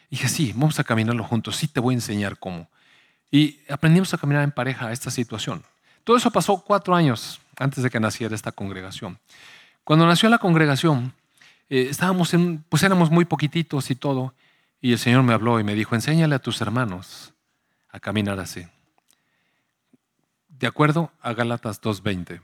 [0.09, 2.69] Dije, sí, vamos a caminarlo juntos, sí te voy a enseñar cómo.
[3.29, 5.63] Y aprendimos a caminar en pareja a esta situación.
[6.03, 9.19] Todo eso pasó cuatro años antes de que naciera esta congregación.
[9.83, 11.13] Cuando nació la congregación,
[11.69, 14.33] eh, estábamos en, pues éramos muy poquititos y todo,
[14.81, 17.33] y el Señor me habló y me dijo, enséñale a tus hermanos
[17.89, 18.67] a caminar así.
[20.49, 22.41] De acuerdo a Gálatas 2.20.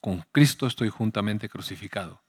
[0.00, 2.22] Con Cristo estoy juntamente crucificado.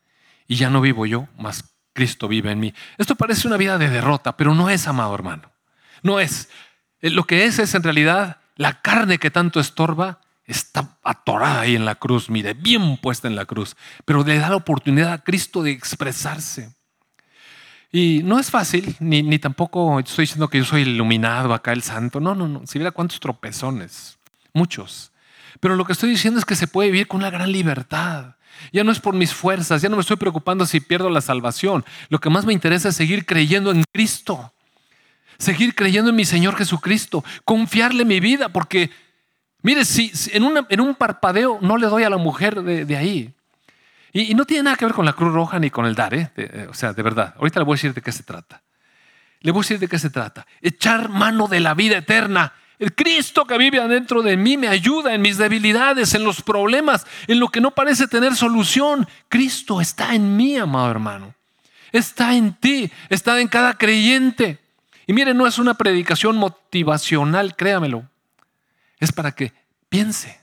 [0.47, 2.74] Y ya no vivo yo, mas Cristo vive en mí.
[2.97, 5.51] Esto parece una vida de derrota, pero no es, amado hermano.
[6.01, 6.49] No es.
[7.01, 11.76] Eh, lo que es es en realidad la carne que tanto estorba está atorada ahí
[11.76, 15.24] en la cruz, mire, bien puesta en la cruz, pero le da la oportunidad a
[15.24, 16.74] Cristo de expresarse.
[17.91, 21.82] Y no es fácil, ni, ni tampoco estoy diciendo que yo soy iluminado acá, el
[21.82, 22.20] santo.
[22.20, 22.61] No, no, no.
[22.67, 24.20] Si viera cuántos tropezones,
[24.53, 25.09] muchos.
[25.59, 28.35] Pero lo que estoy diciendo es que se puede vivir con una gran libertad.
[28.71, 31.85] Ya no es por mis fuerzas, ya no me estoy preocupando si pierdo la salvación.
[32.09, 34.53] Lo que más me interesa es seguir creyendo en Cristo.
[35.37, 37.23] Seguir creyendo en mi Señor Jesucristo.
[37.45, 38.89] Confiarle mi vida, porque,
[39.61, 40.43] mire, si, en,
[40.81, 43.33] un parpadeo no le doy a la mujer de, ahí.
[44.11, 46.31] Y, no tiene nada que ver con la Cruz Roja ni con el dar, ¿eh?
[46.35, 47.35] Eh, o sea, de verdad.
[47.37, 48.61] Ahorita le voy a decir de qué se trata.
[49.41, 50.45] Le voy a decir de qué se trata.
[50.61, 55.13] Echar mano de la vida eterna el Cristo que vive adentro de mí me ayuda
[55.13, 59.05] en mis debilidades, en los problemas, en lo que no parece tener solución.
[59.27, 61.36] Cristo está en mí, amado hermano.
[61.91, 64.59] Está en ti, está en cada creyente.
[65.07, 68.09] Y mire, no es una predicación motivacional, créamelo.
[68.99, 69.51] Es para que
[69.89, 70.39] piense,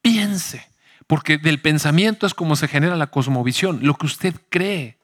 [0.00, 0.66] piense.
[1.06, 4.96] Porque del pensamiento es como se genera la cosmovisión, lo que usted cree.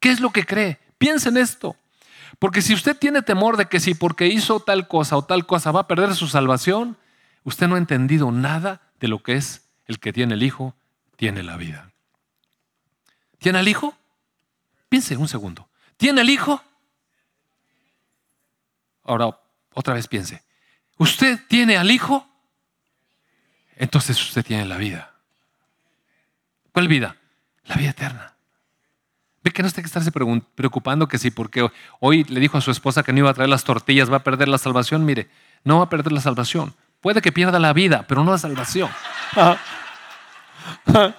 [0.00, 0.78] ¿Qué es lo que cree?
[0.96, 1.76] Piense en esto.
[2.38, 5.72] Porque si usted tiene temor de que si porque hizo tal cosa o tal cosa
[5.72, 6.96] va a perder su salvación,
[7.44, 10.74] usted no ha entendido nada de lo que es el que tiene el Hijo,
[11.16, 11.90] tiene la vida.
[13.38, 13.94] ¿Tiene al Hijo?
[14.88, 15.68] piense un segundo.
[15.96, 16.62] ¿Tiene el Hijo?
[19.04, 19.38] Ahora,
[19.74, 20.42] otra vez piense.
[20.96, 22.26] ¿Usted tiene al Hijo?
[23.76, 25.14] Entonces usted tiene la vida.
[26.72, 27.16] ¿Cuál vida?
[27.64, 28.37] La vida eterna.
[29.48, 31.70] Ve que no tiene que estarse preocupando que si porque
[32.00, 34.22] hoy le dijo a su esposa que no iba a traer las tortillas va a
[34.22, 35.06] perder la salvación.
[35.06, 35.30] Mire,
[35.64, 36.74] no va a perder la salvación.
[37.00, 38.90] Puede que pierda la vida, pero no la salvación.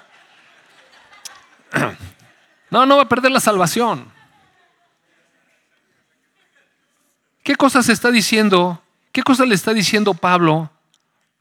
[2.72, 4.12] No, no va a perder la salvación.
[7.42, 8.84] ¿Qué cosas está diciendo?
[9.12, 10.70] ¿Qué cosas le está diciendo Pablo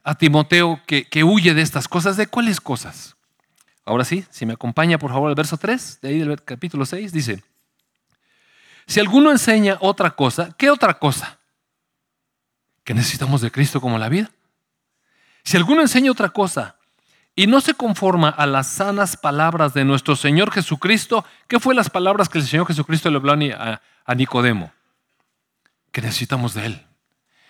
[0.03, 2.17] a Timoteo que, que huye de estas cosas?
[2.17, 3.15] ¿De cuáles cosas?
[3.89, 7.11] Ahora sí, si me acompaña por favor el verso 3, de ahí del capítulo 6,
[7.11, 7.43] dice,
[8.85, 11.39] si alguno enseña otra cosa, ¿qué otra cosa?
[12.83, 14.29] Que necesitamos de Cristo como la vida.
[15.43, 16.75] Si alguno enseña otra cosa
[17.35, 21.89] y no se conforma a las sanas palabras de nuestro Señor Jesucristo, ¿qué fue las
[21.89, 24.71] palabras que el Señor Jesucristo le habló a Nicodemo?
[25.91, 26.85] Que necesitamos de Él,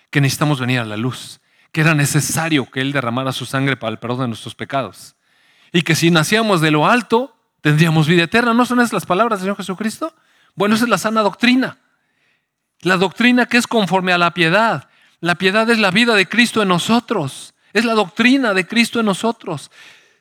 [0.08, 3.90] que necesitamos venir a la luz, que era necesario que Él derramara su sangre para
[3.90, 5.16] el perdón de nuestros pecados.
[5.72, 8.54] Y que si nacíamos de lo alto, tendríamos vida eterna.
[8.54, 10.14] ¿No son esas las palabras del Señor Jesucristo?
[10.54, 11.78] Bueno, esa es la sana doctrina.
[12.80, 14.88] La doctrina que es conforme a la piedad.
[15.20, 17.54] La piedad es la vida de Cristo en nosotros.
[17.72, 19.70] Es la doctrina de Cristo en nosotros.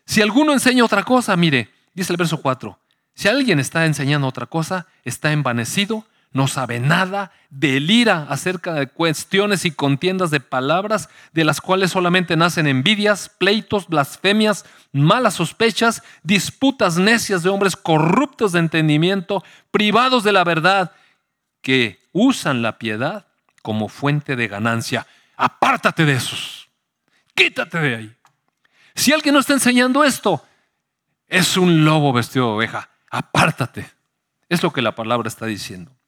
[0.06, 2.80] Si alguno enseña otra cosa, mire, dice el verso 4,
[3.14, 9.66] si alguien está enseñando otra cosa, está envanecido, no sabe nada, delira acerca de cuestiones
[9.66, 16.98] y contiendas de palabras, de las cuales solamente nacen envidias, pleitos, blasfemias, malas sospechas, disputas
[16.98, 20.92] necias de hombres corruptos de entendimiento, privados de la verdad,
[21.62, 23.26] que usan la piedad
[23.64, 25.08] como fuente de ganancia.
[25.36, 26.70] Apártate de esos.
[27.34, 28.16] Quítate de ahí.
[28.94, 30.46] Si alguien no está enseñando esto,
[31.28, 32.90] es un lobo vestido de oveja.
[33.10, 33.90] Apártate.
[34.48, 35.99] Es lo que la palabra está diciendo.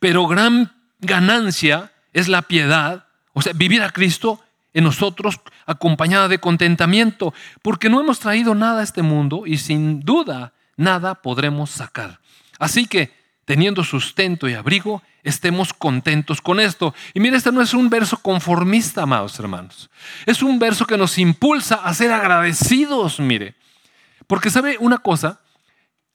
[0.00, 4.40] Pero gran ganancia es la piedad, o sea, vivir a Cristo
[4.74, 10.00] en nosotros acompañada de contentamiento, porque no hemos traído nada a este mundo y sin
[10.00, 12.20] duda nada podremos sacar.
[12.58, 13.12] Así que,
[13.44, 16.94] teniendo sustento y abrigo, estemos contentos con esto.
[17.14, 19.90] Y mire, este no es un verso conformista, amados hermanos.
[20.26, 23.54] Es un verso que nos impulsa a ser agradecidos, mire.
[24.26, 25.40] Porque sabe una cosa,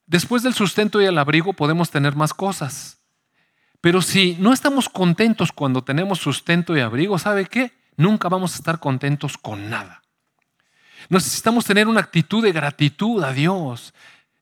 [0.06, 2.97] después del sustento y el abrigo podemos tener más cosas.
[3.82, 7.72] Pero si no estamos contentos cuando tenemos sustento y abrigo, ¿sabe qué?
[7.96, 10.02] Nunca vamos a estar contentos con nada.
[11.10, 13.94] Necesitamos tener una actitud de gratitud a Dios,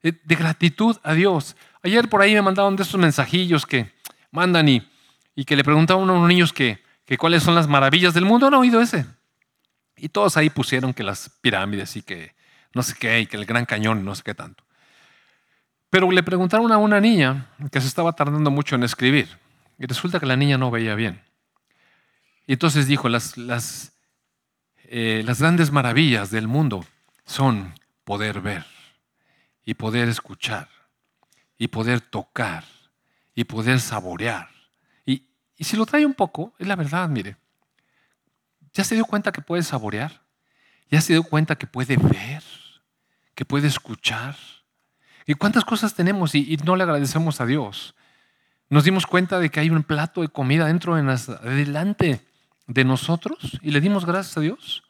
[0.02, 1.56] eh, de gratitud a Dios.
[1.82, 3.92] Ayer por ahí me mandaron de estos mensajillos que
[4.30, 4.88] mandan y,
[5.34, 8.50] y que le preguntaban a unos niños que, que cuáles son las maravillas del mundo.
[8.50, 9.06] ¿No han oído ese?
[9.96, 12.34] Y todos ahí pusieron que las pirámides y que
[12.74, 14.65] no sé qué, y que el gran cañón, no sé qué tanto.
[15.90, 19.28] Pero le preguntaron a una niña que se estaba tardando mucho en escribir.
[19.78, 21.22] Y resulta que la niña no veía bien.
[22.46, 23.92] Y entonces dijo, las, las,
[24.84, 26.84] eh, las grandes maravillas del mundo
[27.24, 27.74] son
[28.04, 28.64] poder ver
[29.64, 30.68] y poder escuchar
[31.58, 32.64] y poder tocar
[33.34, 34.48] y poder saborear.
[35.04, 35.24] Y,
[35.56, 37.36] y si lo trae un poco, es la verdad, mire.
[38.72, 40.22] ¿Ya se dio cuenta que puede saborear?
[40.90, 42.42] ¿Ya se dio cuenta que puede ver?
[43.34, 44.36] ¿Que puede escuchar?
[45.26, 47.94] ¿Y cuántas cosas tenemos y, no le agradecemos a Dios?
[48.70, 51.02] Nos dimos cuenta de que hay un plato de comida dentro de
[51.42, 52.24] delante
[52.66, 54.84] de nosotros y le dimos gracias a Dios.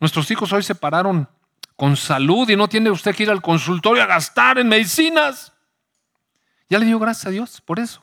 [0.00, 1.28] Nuestros hijos hoy se pararon
[1.76, 5.52] con salud y no tiene usted que ir al consultorio a gastar en medicinas.
[6.68, 8.02] Ya le dio gracias a Dios por eso.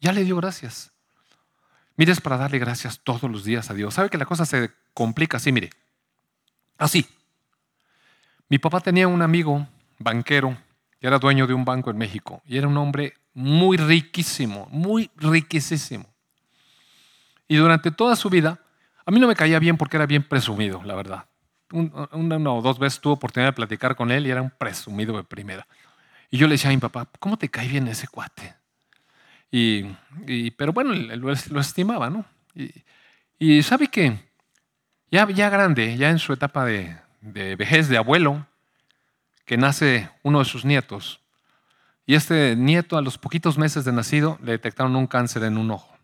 [0.00, 0.92] Ya le dio gracias.
[1.96, 3.94] Mire, es para darle gracias todos los días a Dios.
[3.94, 5.52] ¿Sabe que la cosa se complica así?
[5.52, 5.70] Mire,
[6.78, 7.06] así.
[8.48, 9.66] Mi papá tenía un amigo
[10.00, 10.56] banquero
[10.98, 15.10] que era dueño de un banco en México y era un hombre muy riquísimo, muy
[15.16, 16.06] riquísimo.
[17.46, 18.60] Y durante toda su vida,
[19.04, 21.26] a mí no me caía bien porque era bien presumido, la verdad.
[21.70, 25.24] una o dos veces tuve oportunidad de platicar con él y era un presumido de
[25.24, 25.66] primera.
[26.30, 28.54] Y yo le decía a mi papá, ¿cómo te cae bien ese cuate?
[29.50, 29.84] Y,
[30.52, 32.24] pero bueno, lo, lo estimaba, ¿no?
[33.38, 34.16] Y, sabe que
[35.10, 38.46] ya, ya grande, ya en su etapa de vejez de abuelo,
[39.44, 41.20] que nace uno de sus nietos.
[42.06, 45.70] Y este nieto, a los poquitos meses de nacido, le detectaron un cáncer en un
[45.70, 45.96] ojo.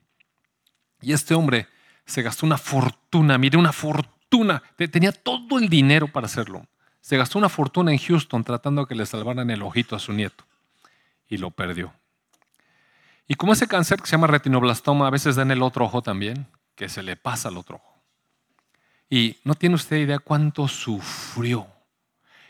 [1.00, 1.68] Y este hombre
[2.04, 4.62] se gastó una fortuna, mire, una fortuna.
[4.76, 6.66] Tenía todo el dinero para hacerlo.
[7.00, 10.12] Se gastó una fortuna en Houston tratando de que le salvaran el ojito a su
[10.12, 10.44] nieto
[11.28, 11.92] y lo perdió.
[13.28, 16.02] Y como ese cáncer que se llama retinoblastoma a veces da en el otro ojo
[16.02, 18.02] también, que se le pasa al otro ojo.
[19.10, 21.66] Y no tiene usted idea cuánto sufrió.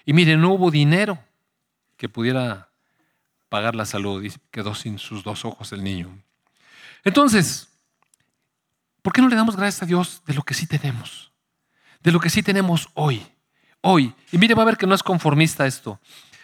[0.07, 1.19] Y mire, no hubo dinero
[1.97, 2.71] que pudiera
[3.49, 6.17] pagar la salud y quedó sin sus dos ojos el niño.
[7.05, 7.69] Entonces,
[9.03, 11.33] ¿por qué no le damos gracias a Dios de lo que sí tenemos?
[12.01, 13.27] De lo que sí tenemos hoy.
[13.81, 14.15] Hoy.
[14.31, 16.01] Y mire, va a ver que no es conformista esto.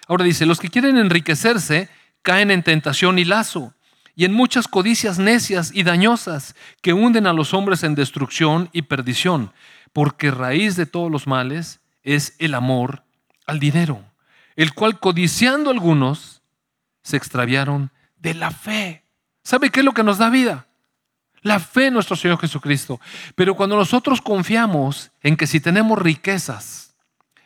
[0.08, 1.88] Ahora dice, los que quieren enriquecerse
[2.22, 3.74] caen en tentación y lazo
[4.16, 8.82] y en muchas codicias necias y dañosas que hunden a los hombres en destrucción y
[8.82, 9.52] perdición,
[9.92, 13.04] porque raíz de todos los males es el amor
[13.52, 14.02] al dinero,
[14.56, 16.42] el cual codiciando algunos
[17.02, 19.04] se extraviaron de la fe.
[19.44, 20.66] ¿Sabe qué es lo que nos da vida?
[21.42, 23.00] La fe en nuestro Señor Jesucristo.
[23.34, 26.94] Pero cuando nosotros confiamos en que si tenemos riquezas,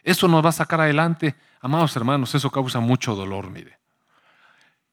[0.03, 3.79] eso nos va a sacar adelante, amados hermanos, eso causa mucho dolor, mire.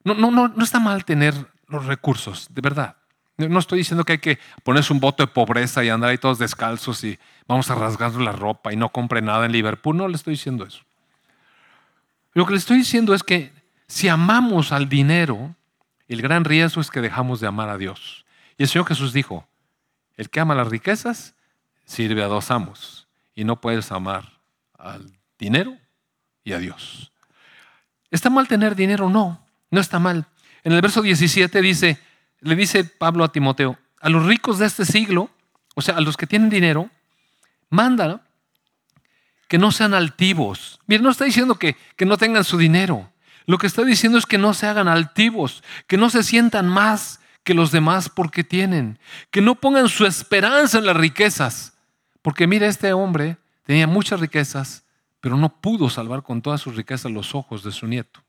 [0.04, 1.34] No, no, no, no está mal tener
[1.68, 2.98] los recursos, de verdad.
[3.38, 6.38] No estoy diciendo que hay que ponerse un voto de pobreza y andar ahí todos
[6.38, 9.98] descalzos y vamos a rasgar la ropa y no compre nada en Liverpool.
[9.98, 10.84] No le estoy diciendo eso.
[12.34, 13.54] Lo que le estoy diciendo es que
[13.88, 15.56] si amamos al dinero,
[16.08, 18.26] el gran riesgo es que dejamos de amar a Dios.
[18.58, 19.48] Y el Señor Jesús dijo,
[20.18, 21.36] el que ama las riquezas
[21.86, 24.32] sirve a dos amos y no puedes amar
[24.78, 25.78] al dinero
[26.44, 27.12] y a Dios.
[28.12, 29.10] ¿Está mal tener dinero?
[29.10, 30.26] No, no está mal.
[30.64, 32.00] En el verso 17 dice,
[32.40, 35.30] le dice Pablo a Timoteo, a los ricos de este siglo,
[35.76, 36.90] o sea, a los que tienen dinero,
[37.70, 38.22] manda
[39.54, 40.80] que no sean altivos.
[40.88, 43.14] Mira, no está diciendo que, que no tengan su dinero.
[43.46, 47.20] Lo que está diciendo es que no se hagan altivos, que no se sientan más
[47.44, 48.98] que los demás porque tienen,
[49.30, 51.74] que no pongan su esperanza en las riquezas.
[52.24, 54.86] Porque mira, este hombre tenía muchas riquezas,
[55.22, 58.24] pero no pudo salvar con todas sus riquezas los ojos de su nieto.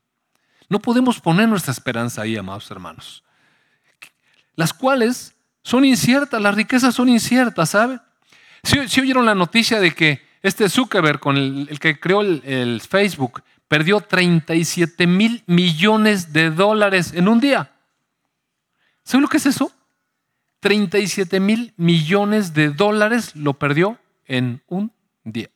[0.69, 3.23] No podemos poner nuestra esperanza ahí, amados hermanos.
[4.55, 7.99] Las cuales son inciertas, las riquezas son inciertas, ¿sabe?
[8.61, 13.99] Si, oyeron la noticia de que este Zuckerberg, con el, que creó el, Facebook, perdió
[13.99, 17.71] 37 mil millones de dólares en un día.
[19.03, 19.71] ¿Saben lo que es eso?
[20.59, 24.91] 37 mil millones de dólares lo perdió en un
[25.23, 25.49] día.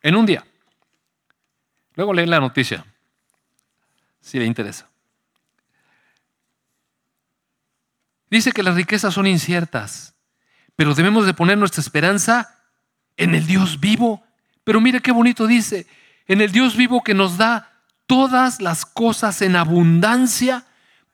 [0.00, 0.44] En un día.
[1.94, 2.84] Luego leen la noticia
[4.20, 4.88] si le interesa.
[8.28, 10.16] Dice que las riquezas son inciertas,
[10.74, 12.51] pero debemos de poner nuestra esperanza
[13.16, 14.22] en el Dios vivo.
[14.64, 15.86] Pero mire qué bonito dice,
[16.26, 17.72] en el Dios vivo que nos da
[18.06, 20.64] todas las cosas en abundancia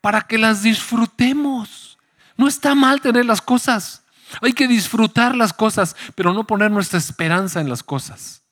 [0.00, 1.98] para que las disfrutemos.
[2.36, 4.04] No está mal tener las cosas.
[4.42, 8.42] Hay que disfrutar las cosas, pero no poner nuestra esperanza en las cosas.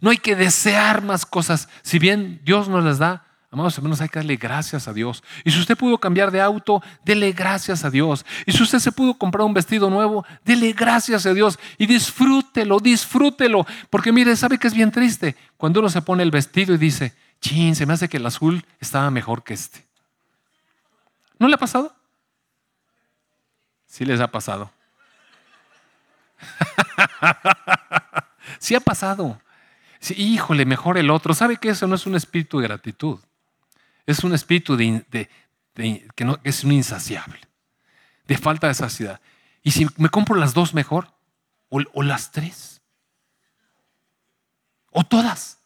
[0.00, 1.68] No hay que desear más cosas.
[1.82, 5.22] Si bien Dios nos las da, Amados hermanos, hay que darle gracias a Dios.
[5.44, 8.24] Y si usted pudo cambiar de auto, dele gracias a Dios.
[8.46, 11.58] Y si usted se pudo comprar un vestido nuevo, dele gracias a Dios.
[11.76, 13.66] Y disfrútelo, disfrútelo.
[13.90, 15.36] Porque mire, ¿sabe que es bien triste?
[15.58, 18.64] Cuando uno se pone el vestido y dice, chin, se me hace que el azul
[18.80, 19.84] estaba mejor que este.
[21.38, 21.94] ¿No le ha pasado?
[23.86, 24.70] Sí les ha pasado.
[28.58, 29.38] sí ha pasado.
[30.00, 31.34] Sí, híjole, mejor el otro.
[31.34, 33.18] ¿Sabe que eso no es un espíritu de gratitud?
[34.06, 35.04] Es un espíritu de,
[35.74, 37.40] que, es un insaciable,
[38.26, 39.20] de falta de saciedad.
[39.62, 41.12] Y si me compro las dos mejor,
[41.68, 42.82] o, las tres,
[44.90, 45.58] o todas.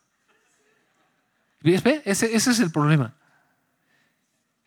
[1.63, 3.15] Ese, ese es el problema.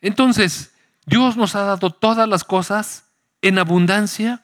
[0.02, 0.72] Entonces,
[1.06, 3.04] Dios nos ha dado todas las cosas
[3.42, 4.42] en abundancia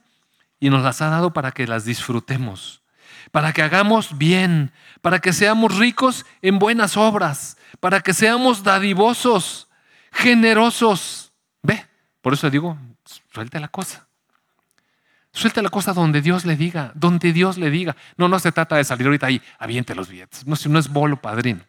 [0.59, 2.83] y nos las ha dado para que las disfrutemos,
[3.31, 4.73] para que hagamos bien,
[5.03, 9.69] para que seamos ricos en buenas obras, para que seamos dadivosos,
[10.13, 11.33] generosos.
[11.63, 11.87] Ve,
[12.21, 12.79] por eso digo,
[13.33, 14.07] suelte la cosa.
[15.33, 17.95] Suelte la cosa donde Dios le diga, donde Dios le diga.
[18.17, 20.47] No, no se trata de salir ahorita ahí, aviente los billetes.
[20.47, 21.61] No, no es bolo padrino.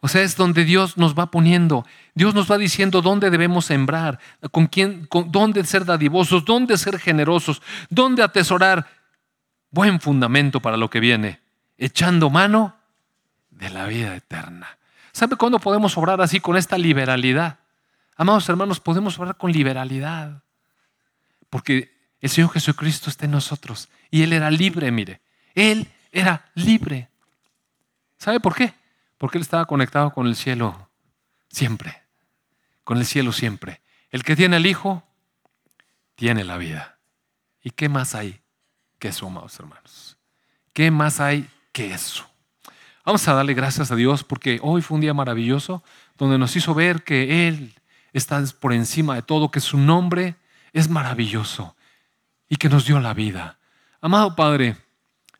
[0.00, 1.84] O sea, es donde Dios nos va poniendo.
[2.14, 4.18] Dios nos va diciendo dónde debemos sembrar,
[4.50, 7.60] con quién, con, dónde ser dadivosos, dónde ser generosos,
[7.90, 8.86] dónde atesorar
[9.70, 11.40] buen fundamento para lo que viene,
[11.76, 12.79] echando mano
[13.60, 14.78] de la vida eterna.
[15.12, 17.60] ¿Sabe cuándo podemos obrar así con esta liberalidad?
[18.16, 20.42] Amados hermanos, podemos obrar con liberalidad.
[21.48, 23.88] Porque el Señor Jesucristo está en nosotros.
[24.10, 25.20] Y Él era libre, mire.
[25.54, 27.10] Él era libre.
[28.18, 28.74] ¿Sabe por qué?
[29.18, 30.90] Porque Él estaba conectado con el cielo
[31.48, 32.02] siempre.
[32.84, 33.82] Con el cielo siempre.
[34.10, 35.04] El que tiene el Hijo,
[36.14, 36.98] tiene la vida.
[37.62, 38.40] ¿Y qué más hay
[38.98, 40.18] que eso, amados hermanos?
[40.72, 42.29] ¿Qué más hay que eso?
[43.04, 45.82] Vamos a darle gracias a Dios porque hoy fue un día maravilloso
[46.18, 47.74] donde nos hizo ver que Él
[48.12, 50.36] está por encima de todo, que su nombre
[50.72, 51.76] es maravilloso
[52.48, 53.58] y que nos dio la vida.
[54.00, 54.76] Amado Padre,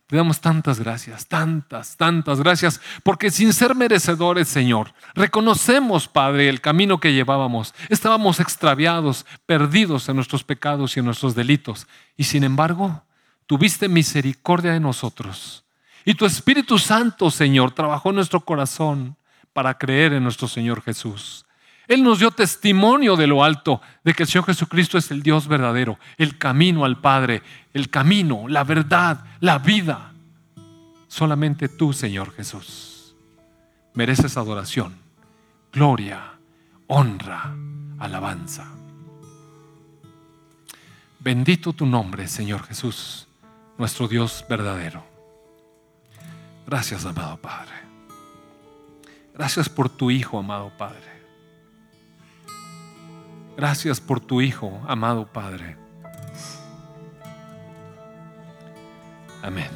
[0.07, 6.61] Te damos tantas gracias, tantas, tantas gracias, porque sin ser merecedores, Señor, reconocemos, Padre, el
[6.61, 7.75] camino que llevábamos.
[7.89, 11.87] Estábamos extraviados, perdidos en nuestros pecados y en nuestros delitos.
[12.17, 13.05] Y sin embargo,
[13.47, 15.65] tuviste misericordia de nosotros.
[16.05, 19.17] Y tu Espíritu Santo, Señor, trabajó en nuestro corazón
[19.53, 21.45] para creer en nuestro Señor Jesús.
[21.91, 25.49] Él nos dio testimonio de lo alto, de que el Señor Jesucristo es el Dios
[25.49, 27.43] verdadero, el camino al Padre,
[27.75, 30.13] el camino, la verdad, la vida.
[31.09, 33.17] Solamente tú, Señor Jesús,
[33.95, 34.95] mereces adoración,
[35.73, 36.35] gloria,
[36.87, 37.53] honra,
[37.99, 38.71] alabanza.
[41.19, 43.27] Bendito tu nombre, Señor Jesús,
[43.79, 45.10] nuestro Dios verdadero.
[46.71, 47.75] Gracias, amado Padre.
[49.35, 51.11] Gracias por tu Hijo, amado Padre.
[53.57, 55.77] Gracias por tu Hijo, amado Padre.
[59.43, 59.69] Amén.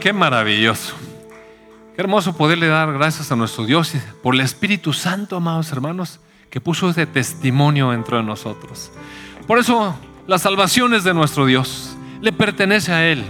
[0.00, 0.94] Qué maravilloso.
[1.94, 3.92] Qué hermoso poderle dar gracias a nuestro Dios
[4.22, 8.90] por el Espíritu Santo, amados hermanos, que puso ese testimonio dentro de nosotros.
[9.46, 9.94] Por eso,
[10.26, 13.24] la salvación es de nuestro Dios, le pertenece a Él.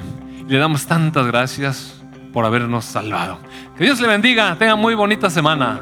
[0.46, 2.00] Y le damos tantas gracias
[2.32, 3.38] por habernos salvado.
[3.76, 5.80] Que Dios le bendiga, tenga muy bonita semana.